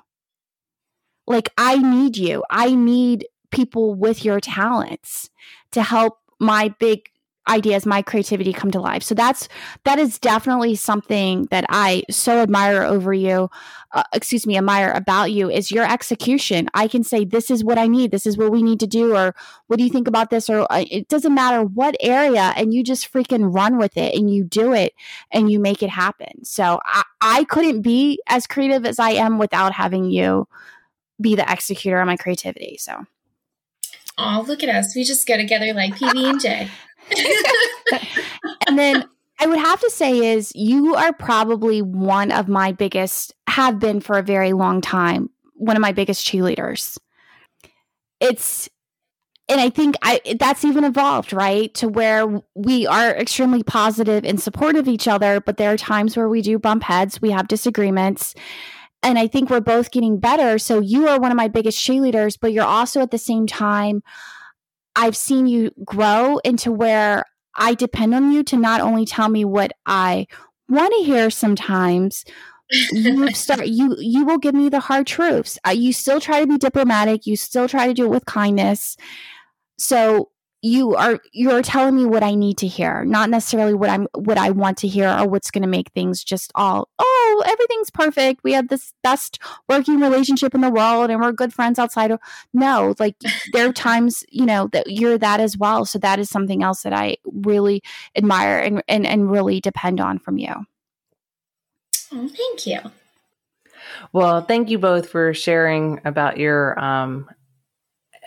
[1.26, 2.44] Like, I need you.
[2.50, 5.30] I need people with your talents
[5.72, 7.08] to help my big
[7.48, 9.02] ideas my creativity come to life.
[9.02, 9.48] So that's
[9.84, 13.50] that is definitely something that i so admire over you
[13.92, 16.68] uh, excuse me admire about you is your execution.
[16.72, 18.10] I can say this is what i need.
[18.10, 19.34] This is what we need to do or
[19.66, 20.48] what do you think about this?
[20.48, 24.32] or uh, it doesn't matter what area and you just freaking run with it and
[24.32, 24.94] you do it
[25.30, 26.44] and you make it happen.
[26.44, 30.46] So i, I couldn't be as creative as i am without having you
[31.20, 33.04] be the executor of my creativity so.
[34.18, 34.94] Oh, look at us.
[34.94, 36.68] We just go together like PB and J.
[38.66, 43.34] and then I would have to say is you are probably one of my biggest
[43.48, 46.98] have been for a very long time, one of my biggest cheerleaders.
[48.20, 48.68] It's
[49.48, 51.74] and I think I that's even evolved, right?
[51.74, 56.16] To where we are extremely positive and supportive of each other, but there are times
[56.16, 58.34] where we do bump heads, we have disagreements.
[59.02, 60.58] And I think we're both getting better.
[60.58, 64.02] So you are one of my biggest cheerleaders, but you're also at the same time
[64.96, 67.24] I've seen you grow into where
[67.54, 70.26] I depend on you to not only tell me what I
[70.68, 72.24] want to hear sometimes,
[72.70, 75.58] you start you you will give me the hard truths.
[75.66, 78.96] Uh, you still try to be diplomatic, you still try to do it with kindness.
[79.78, 80.31] So
[80.62, 84.38] you are you're telling me what I need to hear, not necessarily what I'm what
[84.38, 88.44] I want to hear or what's going to make things just all oh everything's perfect.
[88.44, 92.20] We have this best working relationship in the world and we're good friends outside of
[92.54, 93.16] no, like
[93.52, 95.84] there are times, you know, that you're that as well.
[95.84, 97.82] So that is something else that I really
[98.16, 100.54] admire and and, and really depend on from you.
[102.12, 102.78] Oh, thank you.
[104.12, 107.28] Well, thank you both for sharing about your um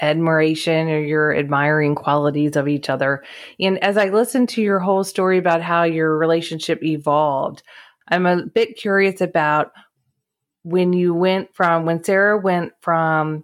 [0.01, 3.23] admiration or your admiring qualities of each other.
[3.60, 7.63] And as I listened to your whole story about how your relationship evolved,
[8.08, 9.71] I'm a bit curious about
[10.63, 13.43] when you went from when Sarah went from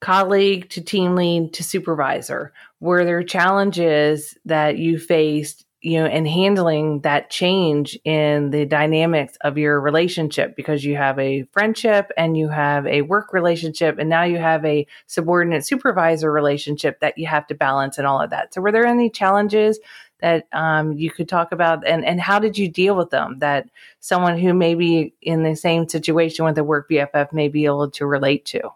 [0.00, 6.28] colleague to team lead to supervisor were there challenges that you faced you know and
[6.28, 12.36] handling that change in the dynamics of your relationship because you have a friendship and
[12.36, 17.26] you have a work relationship and now you have a subordinate supervisor relationship that you
[17.26, 18.52] have to balance and all of that.
[18.52, 19.78] So were there any challenges
[20.20, 21.86] that um, you could talk about?
[21.86, 25.56] And, and how did you deal with them that someone who may be in the
[25.56, 28.70] same situation with a work bff may be able to relate to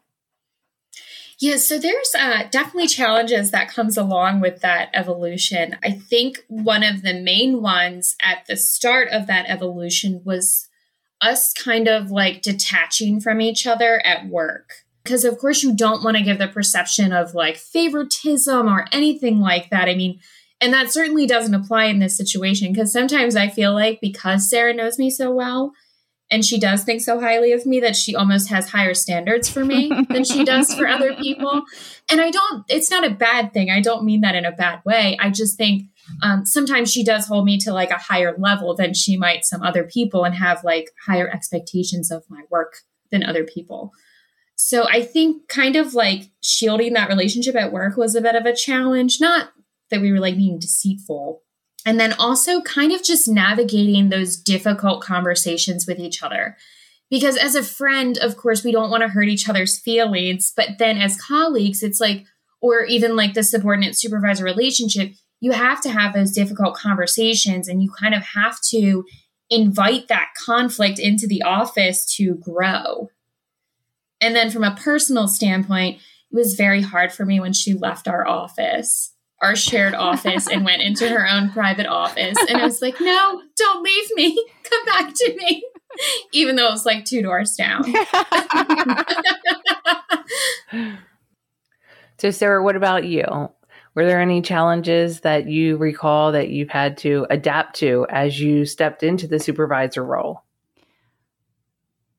[1.40, 5.76] yeah, so there's uh, definitely challenges that comes along with that evolution.
[5.82, 10.68] I think one of the main ones at the start of that evolution was
[11.20, 14.70] us kind of like detaching from each other at work.
[15.02, 19.40] Because of course you don't want to give the perception of like favoritism or anything
[19.40, 19.88] like that.
[19.88, 20.20] I mean,
[20.60, 24.72] and that certainly doesn't apply in this situation because sometimes I feel like because Sarah
[24.72, 25.72] knows me so well,
[26.30, 29.64] and she does think so highly of me that she almost has higher standards for
[29.64, 31.62] me than she does for other people.
[32.10, 33.70] And I don't, it's not a bad thing.
[33.70, 35.18] I don't mean that in a bad way.
[35.20, 35.84] I just think
[36.22, 39.62] um, sometimes she does hold me to like a higher level than she might some
[39.62, 42.78] other people and have like higher expectations of my work
[43.10, 43.92] than other people.
[44.56, 48.46] So I think kind of like shielding that relationship at work was a bit of
[48.46, 49.20] a challenge.
[49.20, 49.50] Not
[49.90, 51.42] that we were like being deceitful,
[51.84, 56.56] and then also kind of just navigating those difficult conversations with each other.
[57.10, 60.52] Because as a friend, of course, we don't want to hurt each other's feelings.
[60.56, 62.24] But then as colleagues, it's like,
[62.60, 67.82] or even like the subordinate supervisor relationship, you have to have those difficult conversations and
[67.82, 69.04] you kind of have to
[69.50, 73.10] invite that conflict into the office to grow.
[74.20, 78.08] And then from a personal standpoint, it was very hard for me when she left
[78.08, 79.13] our office
[79.44, 82.36] our shared office and went into her own private office.
[82.48, 84.42] And I was like, no, don't leave me.
[84.64, 85.62] Come back to me.
[86.32, 87.84] Even though it was like two doors down.
[92.18, 93.24] so, Sarah, what about you?
[93.94, 98.64] Were there any challenges that you recall that you've had to adapt to as you
[98.64, 100.42] stepped into the supervisor role?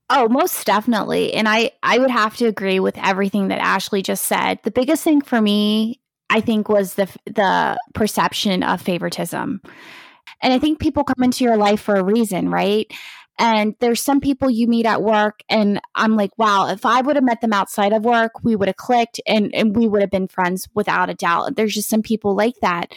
[0.10, 1.34] Oh, most definitely.
[1.34, 4.60] And I I would have to agree with everything that Ashley just said.
[4.64, 9.62] The biggest thing for me I think was the the perception of favoritism.
[10.42, 12.92] And I think people come into your life for a reason, right?
[13.38, 17.18] And there's some people you meet at work, and I'm like, wow, if I would
[17.18, 20.12] have met them outside of work, we would have clicked and, and we would have
[20.12, 21.56] been friends without a doubt.
[21.56, 22.94] There's just some people like that.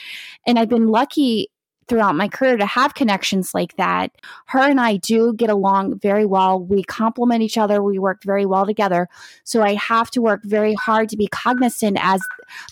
[0.47, 1.49] And I've been lucky
[1.88, 4.12] throughout my career to have connections like that.
[4.46, 6.61] Her and I do get along very well.
[6.61, 7.83] We complement each other.
[7.83, 9.09] We work very well together.
[9.44, 12.20] So I have to work very hard to be cognizant as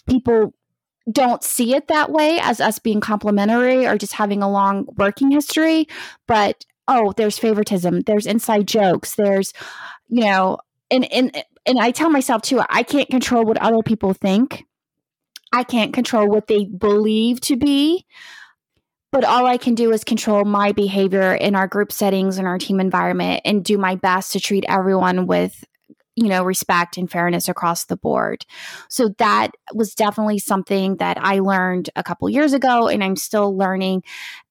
[0.08, 0.52] people
[1.10, 5.30] don't see it that way as us being complementary or just having a long working
[5.30, 5.86] history.
[6.26, 9.52] But oh, there's favoritism, there's inside jokes, there's,
[10.08, 10.58] you know,
[10.90, 14.64] and and and I tell myself too, I can't control what other people think.
[15.52, 18.04] I can't control what they believe to be
[19.16, 22.58] but all I can do is control my behavior in our group settings and our
[22.58, 25.64] team environment and do my best to treat everyone with
[26.16, 28.44] you know respect and fairness across the board.
[28.90, 33.56] So that was definitely something that i learned a couple years ago and i'm still
[33.56, 34.02] learning.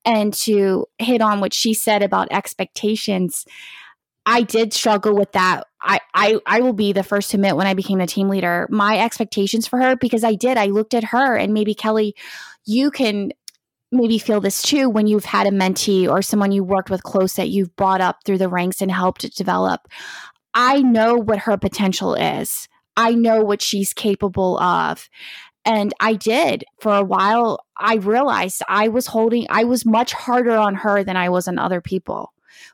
[0.04, 3.46] And to hit on what she said about expectations
[4.26, 5.66] i did struggle with that.
[5.80, 8.68] I, I i will be the first to admit when i became the team leader
[8.72, 10.58] my expectations for her because i did.
[10.58, 12.16] I looked at her and maybe kelly
[12.66, 13.32] you can
[13.92, 17.34] maybe feel this too when you've had a mentee or someone you worked with close
[17.36, 19.88] that you've brought up through the ranks and helped develop.
[20.54, 22.68] I know what her potential is.
[22.98, 25.10] I know what she's capable of.
[25.66, 27.66] And I did for a while.
[27.78, 31.58] I realized I was holding, I was much harder on her than I was on
[31.58, 32.32] other people.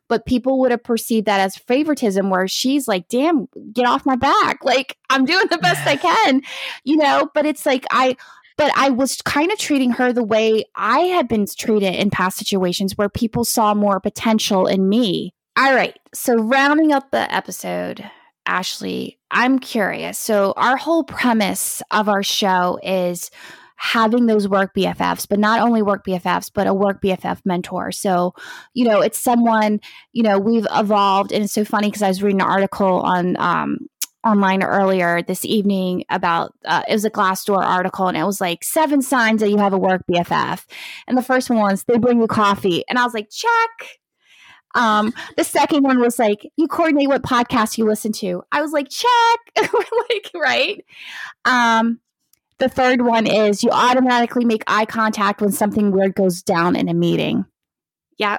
[0.07, 4.15] But people would have perceived that as favoritism, where she's like, damn, get off my
[4.15, 4.63] back.
[4.63, 6.41] Like, I'm doing the best I can,
[6.83, 7.29] you know?
[7.33, 8.15] But it's like, I,
[8.61, 12.37] but I was kind of treating her the way I had been treated in past
[12.37, 15.33] situations where people saw more potential in me.
[15.57, 15.97] All right.
[16.13, 18.07] So, rounding up the episode,
[18.45, 20.19] Ashley, I'm curious.
[20.19, 23.31] So, our whole premise of our show is
[23.77, 27.91] having those work BFFs, but not only work BFFs, but a work BFF mentor.
[27.91, 28.35] So,
[28.75, 29.79] you know, it's someone,
[30.13, 31.31] you know, we've evolved.
[31.31, 33.79] And it's so funny because I was reading an article on um,
[34.23, 38.63] online earlier this evening about uh, it was a Glassdoor article and it was like
[38.63, 40.65] seven signs that you have a work BFF.
[41.07, 42.83] And the first one was they bring you coffee.
[42.87, 43.99] And I was like, check.
[44.73, 48.43] Um, the second one was like, you coordinate what podcast you listen to.
[48.51, 49.39] I was like, check.
[49.57, 50.85] like, right.
[51.45, 51.99] Um,
[52.59, 56.87] the third one is you automatically make eye contact when something weird goes down in
[56.89, 57.45] a meeting.
[58.17, 58.37] Yeah.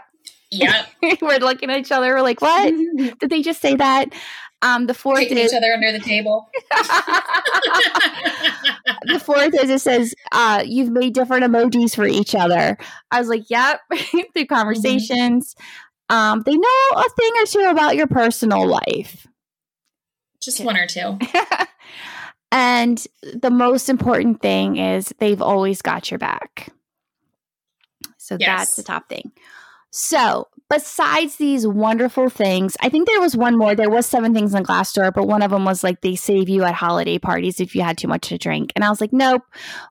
[0.53, 0.87] Yep.
[1.20, 2.14] We're looking at each other.
[2.14, 2.72] We're like, what?
[3.18, 4.14] Did they just say that?
[4.62, 6.48] Um, the fourth Kicking is each other under the table.
[9.02, 12.78] the fourth is it says uh, you've made different emojis for each other.
[13.10, 13.80] I was like, yep,
[14.34, 15.56] through conversations.
[16.08, 19.26] Um, they know a thing or two about your personal life.
[20.40, 21.18] Just one or two.
[22.52, 23.04] and
[23.34, 26.68] the most important thing is they've always got your back.
[28.18, 28.58] So Yes.
[28.60, 29.32] that's the top thing.
[29.95, 33.74] So, besides these wonderful things, I think there was one more.
[33.74, 36.64] There was seven things on Glassdoor, but one of them was like they save you
[36.64, 38.72] at holiday parties if you had too much to drink.
[38.74, 39.43] And I was like, nope,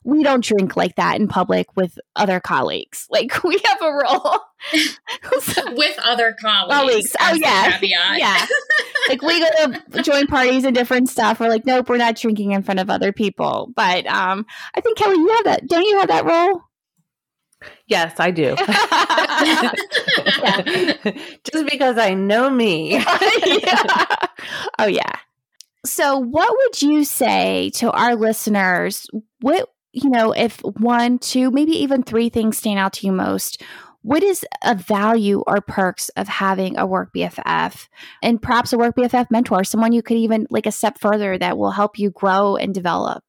[0.02, 3.08] we don't drink like that in public with other colleagues.
[3.22, 4.40] Like we have a rule.
[5.76, 6.74] With other colleagues.
[6.74, 7.16] Colleagues.
[7.20, 7.78] Oh, yeah.
[8.16, 8.46] yeah.
[9.08, 11.40] Like we go to join parties and different stuff.
[11.40, 13.70] We're like, nope, we're not drinking in front of other people.
[13.76, 15.66] But um, I think Kelly, you have that.
[15.66, 16.62] Don't you have that role?
[17.86, 18.56] Yes, I do.
[21.52, 23.04] Just because I know me.
[23.46, 24.26] Yeah.
[24.78, 25.12] Oh yeah.
[25.84, 29.06] So what would you say to our listeners?
[29.40, 33.62] What you know, if one, two, maybe even three things stand out to you most,
[34.02, 37.88] what is a value or perks of having a work BFF
[38.22, 41.56] and perhaps a work BFF mentor, someone you could even like a step further that
[41.56, 43.22] will help you grow and develop?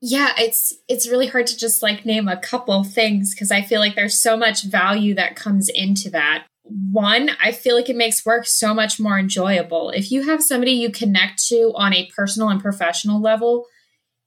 [0.00, 3.80] Yeah, it's it's really hard to just like name a couple things because I feel
[3.80, 6.46] like there's so much value that comes into that.
[6.62, 9.90] One, I feel like it makes work so much more enjoyable.
[9.90, 13.66] If you have somebody you connect to on a personal and professional level,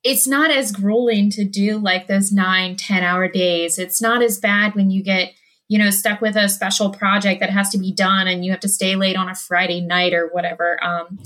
[0.04, 3.78] it's not as grueling to do like those nine ten hour days.
[3.78, 5.32] It's not as bad when you get,
[5.70, 8.60] you know, stuck with a special project that has to be done and you have
[8.62, 10.84] to stay late on a Friday night or whatever.
[10.84, 11.20] Um,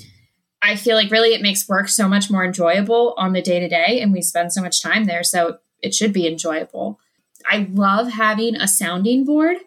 [0.66, 3.68] I feel like really it makes work so much more enjoyable on the day to
[3.70, 5.24] day, and we spend so much time there.
[5.24, 7.00] So it should be enjoyable.
[7.46, 9.58] I love having a sounding board,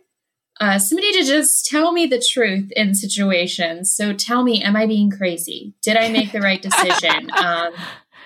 [0.60, 3.94] uh, somebody to just tell me the truth in situations.
[3.94, 5.72] So tell me, am I being crazy?
[5.82, 7.30] Did I make the right decision?
[7.38, 7.70] um,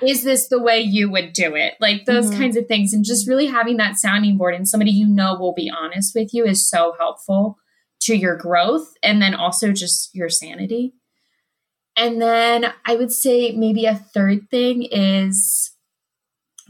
[0.00, 1.74] is this the way you would do it?
[1.78, 2.38] Like those Mhm.
[2.38, 2.94] kinds of things.
[2.94, 6.32] And just really having that sounding board and somebody you know will be honest with
[6.32, 7.58] you is so helpful
[8.00, 10.94] to your growth and then also just your sanity.
[11.96, 15.72] And then I would say maybe a third thing is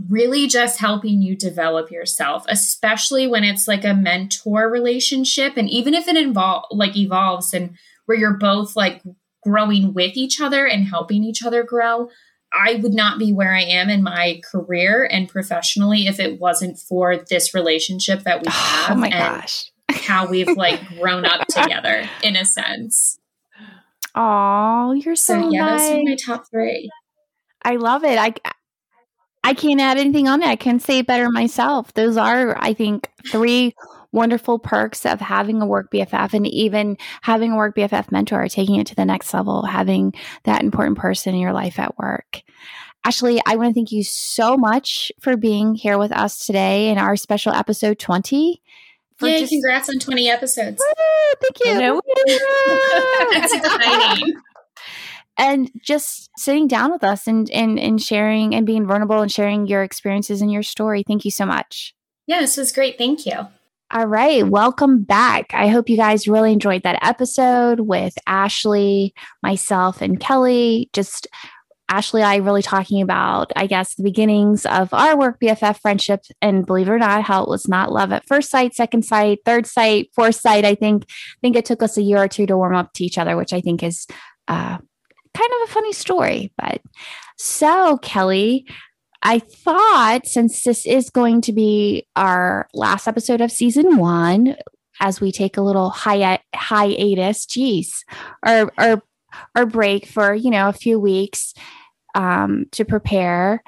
[0.09, 5.57] really just helping you develop yourself, especially when it's like a mentor relationship.
[5.57, 9.03] And even if it involve like evolves and where you're both like
[9.43, 12.09] growing with each other and helping each other grow,
[12.53, 16.79] I would not be where I am in my career and professionally if it wasn't
[16.79, 19.71] for this relationship that we oh have Oh my and gosh.
[19.91, 23.19] how we've like grown up together in a sense.
[24.15, 26.91] Oh, you're so, So yeah, those are my top three.
[27.65, 28.19] I love it.
[28.19, 28.35] I
[29.45, 30.47] I can't add anything on it.
[30.49, 31.93] I can say it better myself.
[31.95, 33.75] Those are, I think, three
[34.13, 38.77] wonderful perks of having a work BFF and even having a work BFF mentor, taking
[38.77, 42.43] it to the next level, having that important person in your life at work.
[43.05, 46.99] Ashley, I want to thank you so much for being here with us today in
[46.99, 48.63] our special episode 20.
[49.19, 50.81] For Yay, just- congrats on 20 episodes.
[50.81, 51.73] Woo, thank you.
[51.73, 52.01] I know.
[53.33, 54.35] That's exciting.
[55.39, 59.67] and just sitting down with us and, and and sharing and being vulnerable and sharing
[59.67, 61.03] your experiences and your story.
[61.07, 61.95] Thank you so much.
[62.27, 62.99] Yeah, this was great.
[62.99, 63.47] Thank you.
[63.95, 65.53] All right, welcome back.
[65.53, 70.89] I hope you guys really enjoyed that episode with Ashley, myself, and Kelly.
[70.95, 71.29] Just
[71.93, 76.25] Ashley, and I really talking about, I guess, the beginnings of our work BFF friendship,
[76.41, 79.41] and believe it or not, how it was not love at first sight, second sight,
[79.45, 80.65] third sight, fourth sight.
[80.65, 83.05] I think, I think it took us a year or two to warm up to
[83.05, 84.07] each other, which I think is
[84.49, 86.51] uh, kind of a funny story.
[86.57, 86.81] But
[87.37, 88.67] so, Kelly,
[89.23, 94.57] I thought since this is going to be our last episode of season one,
[94.99, 98.03] as we take a little hi- hiatus, geez,
[98.47, 99.03] or or
[99.55, 101.53] or break for you know a few weeks
[102.15, 103.63] um, to prepare.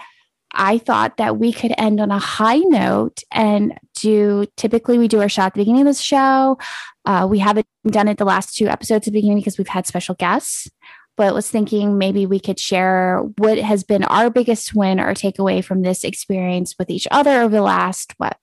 [0.53, 4.47] I thought that we could end on a high note and do.
[4.57, 6.59] Typically, we do our shot at the beginning of the show.
[7.05, 9.87] Uh, we haven't done it the last two episodes at the beginning because we've had
[9.87, 10.69] special guests
[11.17, 15.65] but was thinking maybe we could share what has been our biggest win or takeaway
[15.65, 18.37] from this experience with each other over the last what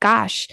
[0.00, 0.48] gosh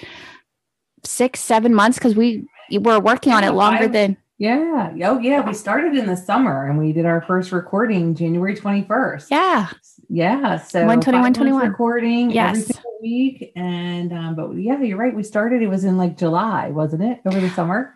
[1.04, 2.48] six seven months because we
[2.80, 4.94] were working on it longer than Yeah.
[5.04, 5.42] Oh, yeah.
[5.42, 9.28] We started in the summer and we did our first recording January 21st.
[9.32, 9.70] yeah
[10.10, 10.58] Yeah.
[10.58, 11.70] So 121, five months 21.
[11.70, 12.66] recording every Yes.
[12.66, 13.52] single week.
[13.56, 15.16] And, um, but yeah, you're right.
[15.16, 17.22] We started, it was in like July, wasn't it?
[17.26, 17.94] Over the summer.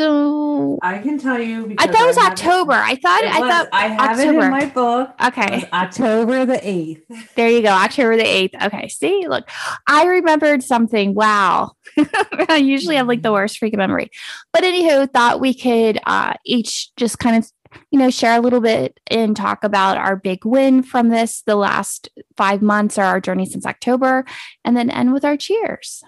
[0.00, 1.74] So I can tell you.
[1.78, 2.72] I thought it was October.
[2.72, 3.50] I thought It I was.
[3.50, 4.44] thought I have it October.
[4.46, 5.14] in my book.
[5.20, 5.54] It okay.
[5.56, 7.02] was October the eighth.
[7.36, 7.68] There you go.
[7.68, 8.66] October the 8th.
[8.66, 8.88] Okay.
[8.88, 9.48] See, look,
[9.86, 11.14] I remembered something.
[11.14, 11.72] Wow.
[12.48, 14.10] I usually have like the worst freaking memory.
[14.52, 17.50] But anywho, thought we could uh, each just kind of,
[17.90, 21.56] you know, share a little bit and talk about our big win from this, the
[21.56, 24.24] last five months or our journey since October,
[24.64, 26.02] and then end with our cheers.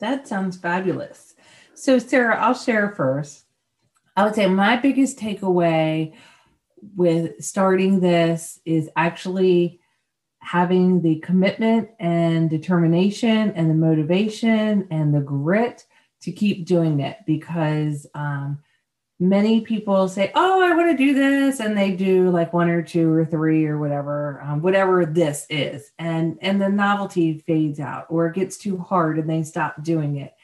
[0.00, 1.27] That sounds fabulous.
[1.78, 3.44] So, Sarah, I'll share first.
[4.16, 6.12] I would say my biggest takeaway
[6.96, 9.80] with starting this is actually
[10.40, 15.84] having the commitment and determination and the motivation and the grit
[16.22, 18.58] to keep doing it because um,
[19.20, 21.60] many people say, Oh, I want to do this.
[21.60, 25.92] And they do like one or two or three or whatever, um, whatever this is.
[25.96, 30.16] And, and the novelty fades out or it gets too hard and they stop doing
[30.16, 30.34] it.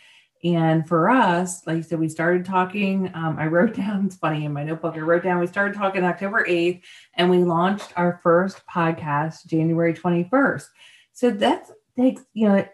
[0.45, 3.11] And for us, like I said, we started talking.
[3.15, 6.05] Um, I wrote down, it's funny in my notebook, I wrote down, we started talking
[6.05, 6.83] October 8th
[7.15, 10.67] and we launched our first podcast January 21st.
[11.13, 12.67] So that takes, you know,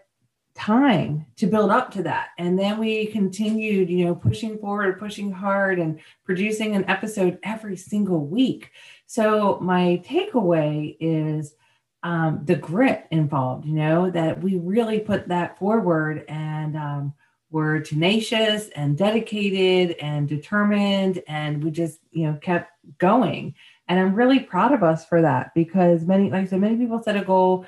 [0.53, 2.29] time to build up to that.
[2.37, 7.77] And then we continued, you know, pushing forward, pushing hard, and producing an episode every
[7.77, 8.71] single week.
[9.05, 11.55] So my takeaway is
[12.03, 17.13] um, the grit involved, you know, that we really put that forward and um,
[17.51, 21.21] we're tenacious and dedicated and determined.
[21.27, 23.53] And we just, you know, kept going.
[23.87, 27.03] And I'm really proud of us for that because many, like I said, many people
[27.03, 27.65] set a goal,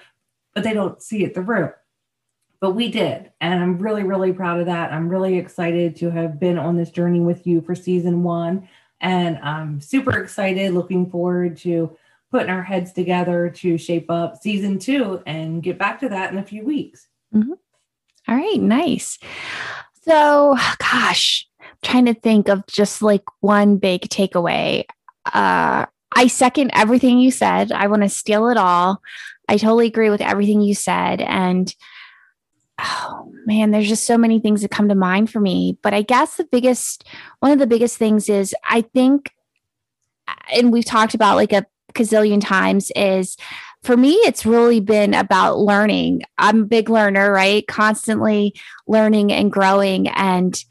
[0.56, 1.72] but they don't see it through
[2.64, 3.30] but we did.
[3.42, 4.94] And I'm really, really proud of that.
[4.94, 8.70] I'm really excited to have been on this journey with you for season one.
[9.02, 11.98] And I'm super excited, looking forward to
[12.32, 16.38] putting our heads together to shape up season two and get back to that in
[16.38, 17.10] a few weeks.
[17.36, 17.52] Mm-hmm.
[18.28, 19.20] All right, nice.
[20.04, 24.86] So, gosh, I'm trying to think of just like one big takeaway.
[25.26, 27.72] Uh, I second everything you said.
[27.72, 29.02] I want to steal it all.
[29.50, 31.22] I totally agree with everything you said.
[31.22, 31.74] And
[32.80, 35.78] oh man, there's just so many things that come to mind for me.
[35.82, 37.04] But I guess the biggest,
[37.40, 39.32] one of the biggest things is I think,
[40.54, 43.38] and we've talked about like a gazillion times, is
[43.84, 46.24] for me, it's really been about learning.
[46.38, 47.68] I'm a big learner, right?
[47.68, 48.56] Constantly
[48.88, 50.08] learning and growing.
[50.08, 50.62] And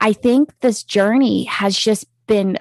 [0.00, 2.56] I think this journey has just been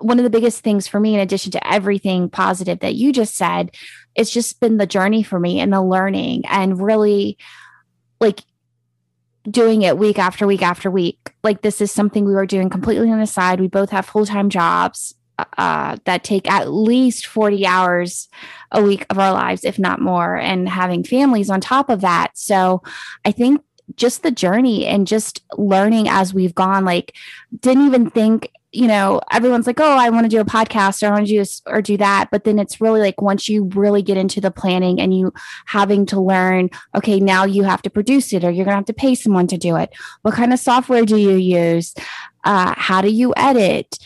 [0.00, 3.34] one of the biggest things for me, in addition to everything positive that you just
[3.34, 3.74] said.
[4.14, 7.36] It's just been the journey for me and the learning and really
[8.20, 8.42] like
[9.50, 11.34] doing it week after week after week.
[11.42, 13.60] Like this is something we were doing completely on the side.
[13.60, 15.14] We both have full time jobs
[15.56, 18.28] uh, that take at least 40 hours
[18.72, 22.32] a week of our lives, if not more, and having families on top of that.
[22.34, 22.82] So
[23.24, 23.62] I think
[23.94, 27.14] just the journey and just learning as we've gone, like,
[27.60, 31.06] didn't even think you know, everyone's like, oh, I want to do a podcast or
[31.06, 32.28] I want to do this or do that.
[32.30, 35.32] But then it's really like once you really get into the planning and you
[35.64, 38.84] having to learn, okay, now you have to produce it or you're going to have
[38.86, 39.94] to pay someone to do it.
[40.22, 41.94] What kind of software do you use?
[42.44, 43.98] Uh, how do you edit?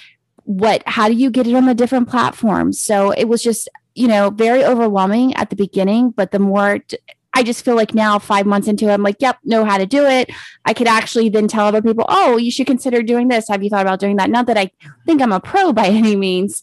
[0.44, 2.80] What, how do you get it on the different platforms?
[2.80, 6.98] So it was just, you know, very overwhelming at the beginning, but the more t-
[7.34, 9.86] I just feel like now, five months into it, I'm like, yep, know how to
[9.86, 10.30] do it.
[10.64, 13.48] I could actually then tell other people, oh, you should consider doing this.
[13.48, 14.28] Have you thought about doing that?
[14.28, 14.70] Not that I
[15.06, 16.62] think I'm a pro by any means,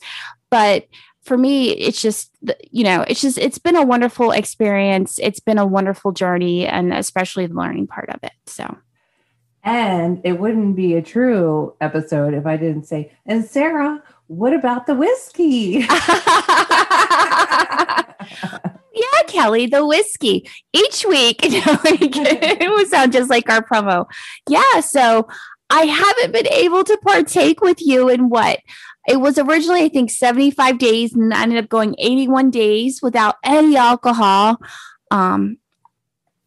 [0.50, 0.88] but
[1.24, 2.32] for me, it's just,
[2.72, 5.20] you know, it's just, it's been a wonderful experience.
[5.22, 8.32] It's been a wonderful journey, and especially the learning part of it.
[8.46, 8.78] So,
[9.70, 14.88] And it wouldn't be a true episode if I didn't say, and Sarah, what about
[14.88, 15.44] the whiskey?
[15.88, 16.02] yeah,
[19.28, 21.46] Kelly, the whiskey each week.
[21.50, 24.08] You know, it would sound just like our promo.
[24.48, 24.80] Yeah.
[24.80, 25.28] So
[25.70, 28.62] I haven't been able to partake with you in what
[29.08, 33.36] it was originally, I think, 75 days, and I ended up going 81 days without
[33.44, 34.58] any alcohol.
[35.12, 35.60] Um,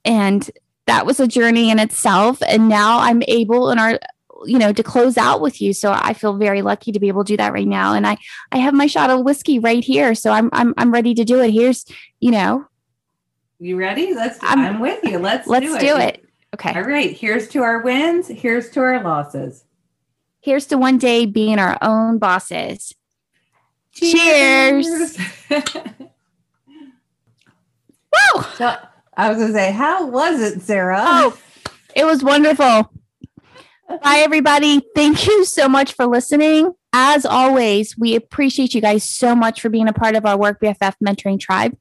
[0.05, 0.51] and
[0.87, 2.43] that was a journey in itself.
[2.47, 3.99] And now I'm able in our
[4.45, 7.22] you know to close out with you so i feel very lucky to be able
[7.22, 8.16] to do that right now and i
[8.51, 11.41] i have my shot of whiskey right here so i'm i'm, I'm ready to do
[11.41, 11.85] it here's
[12.18, 12.66] you know
[13.61, 14.14] You ready?
[14.14, 14.43] Let's.
[14.43, 15.20] I'm- I'm, with you.
[15.20, 15.80] Let's let's do it.
[15.80, 16.24] do it
[16.55, 17.16] okay All right.
[17.16, 18.26] Here's to our wins.
[18.26, 19.64] Here's to our losses.
[20.41, 22.93] here's to one day being our own bosses
[23.93, 24.89] Cheers.
[28.12, 28.43] Woo!
[28.57, 28.76] so
[29.23, 31.01] I was gonna say, how was it, Sarah?
[31.01, 31.39] Oh,
[31.95, 32.93] it was wonderful.
[33.89, 34.83] Bye, everybody.
[34.97, 36.73] Thank you so much for listening.
[36.93, 40.61] As always, we appreciate you guys so much for being a part of our Work
[40.61, 41.77] BFF mentoring tribe.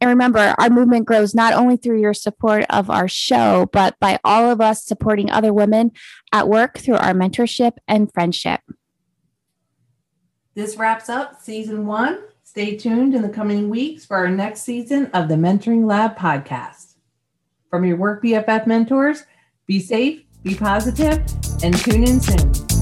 [0.00, 4.20] And remember, our movement grows not only through your support of our show, but by
[4.22, 5.90] all of us supporting other women
[6.32, 8.60] at work through our mentorship and friendship.
[10.54, 12.20] This wraps up season one.
[12.56, 16.94] Stay tuned in the coming weeks for our next season of the Mentoring Lab podcast.
[17.68, 19.24] From your Work BFF mentors,
[19.66, 21.18] be safe, be positive,
[21.62, 22.75] and tune in soon.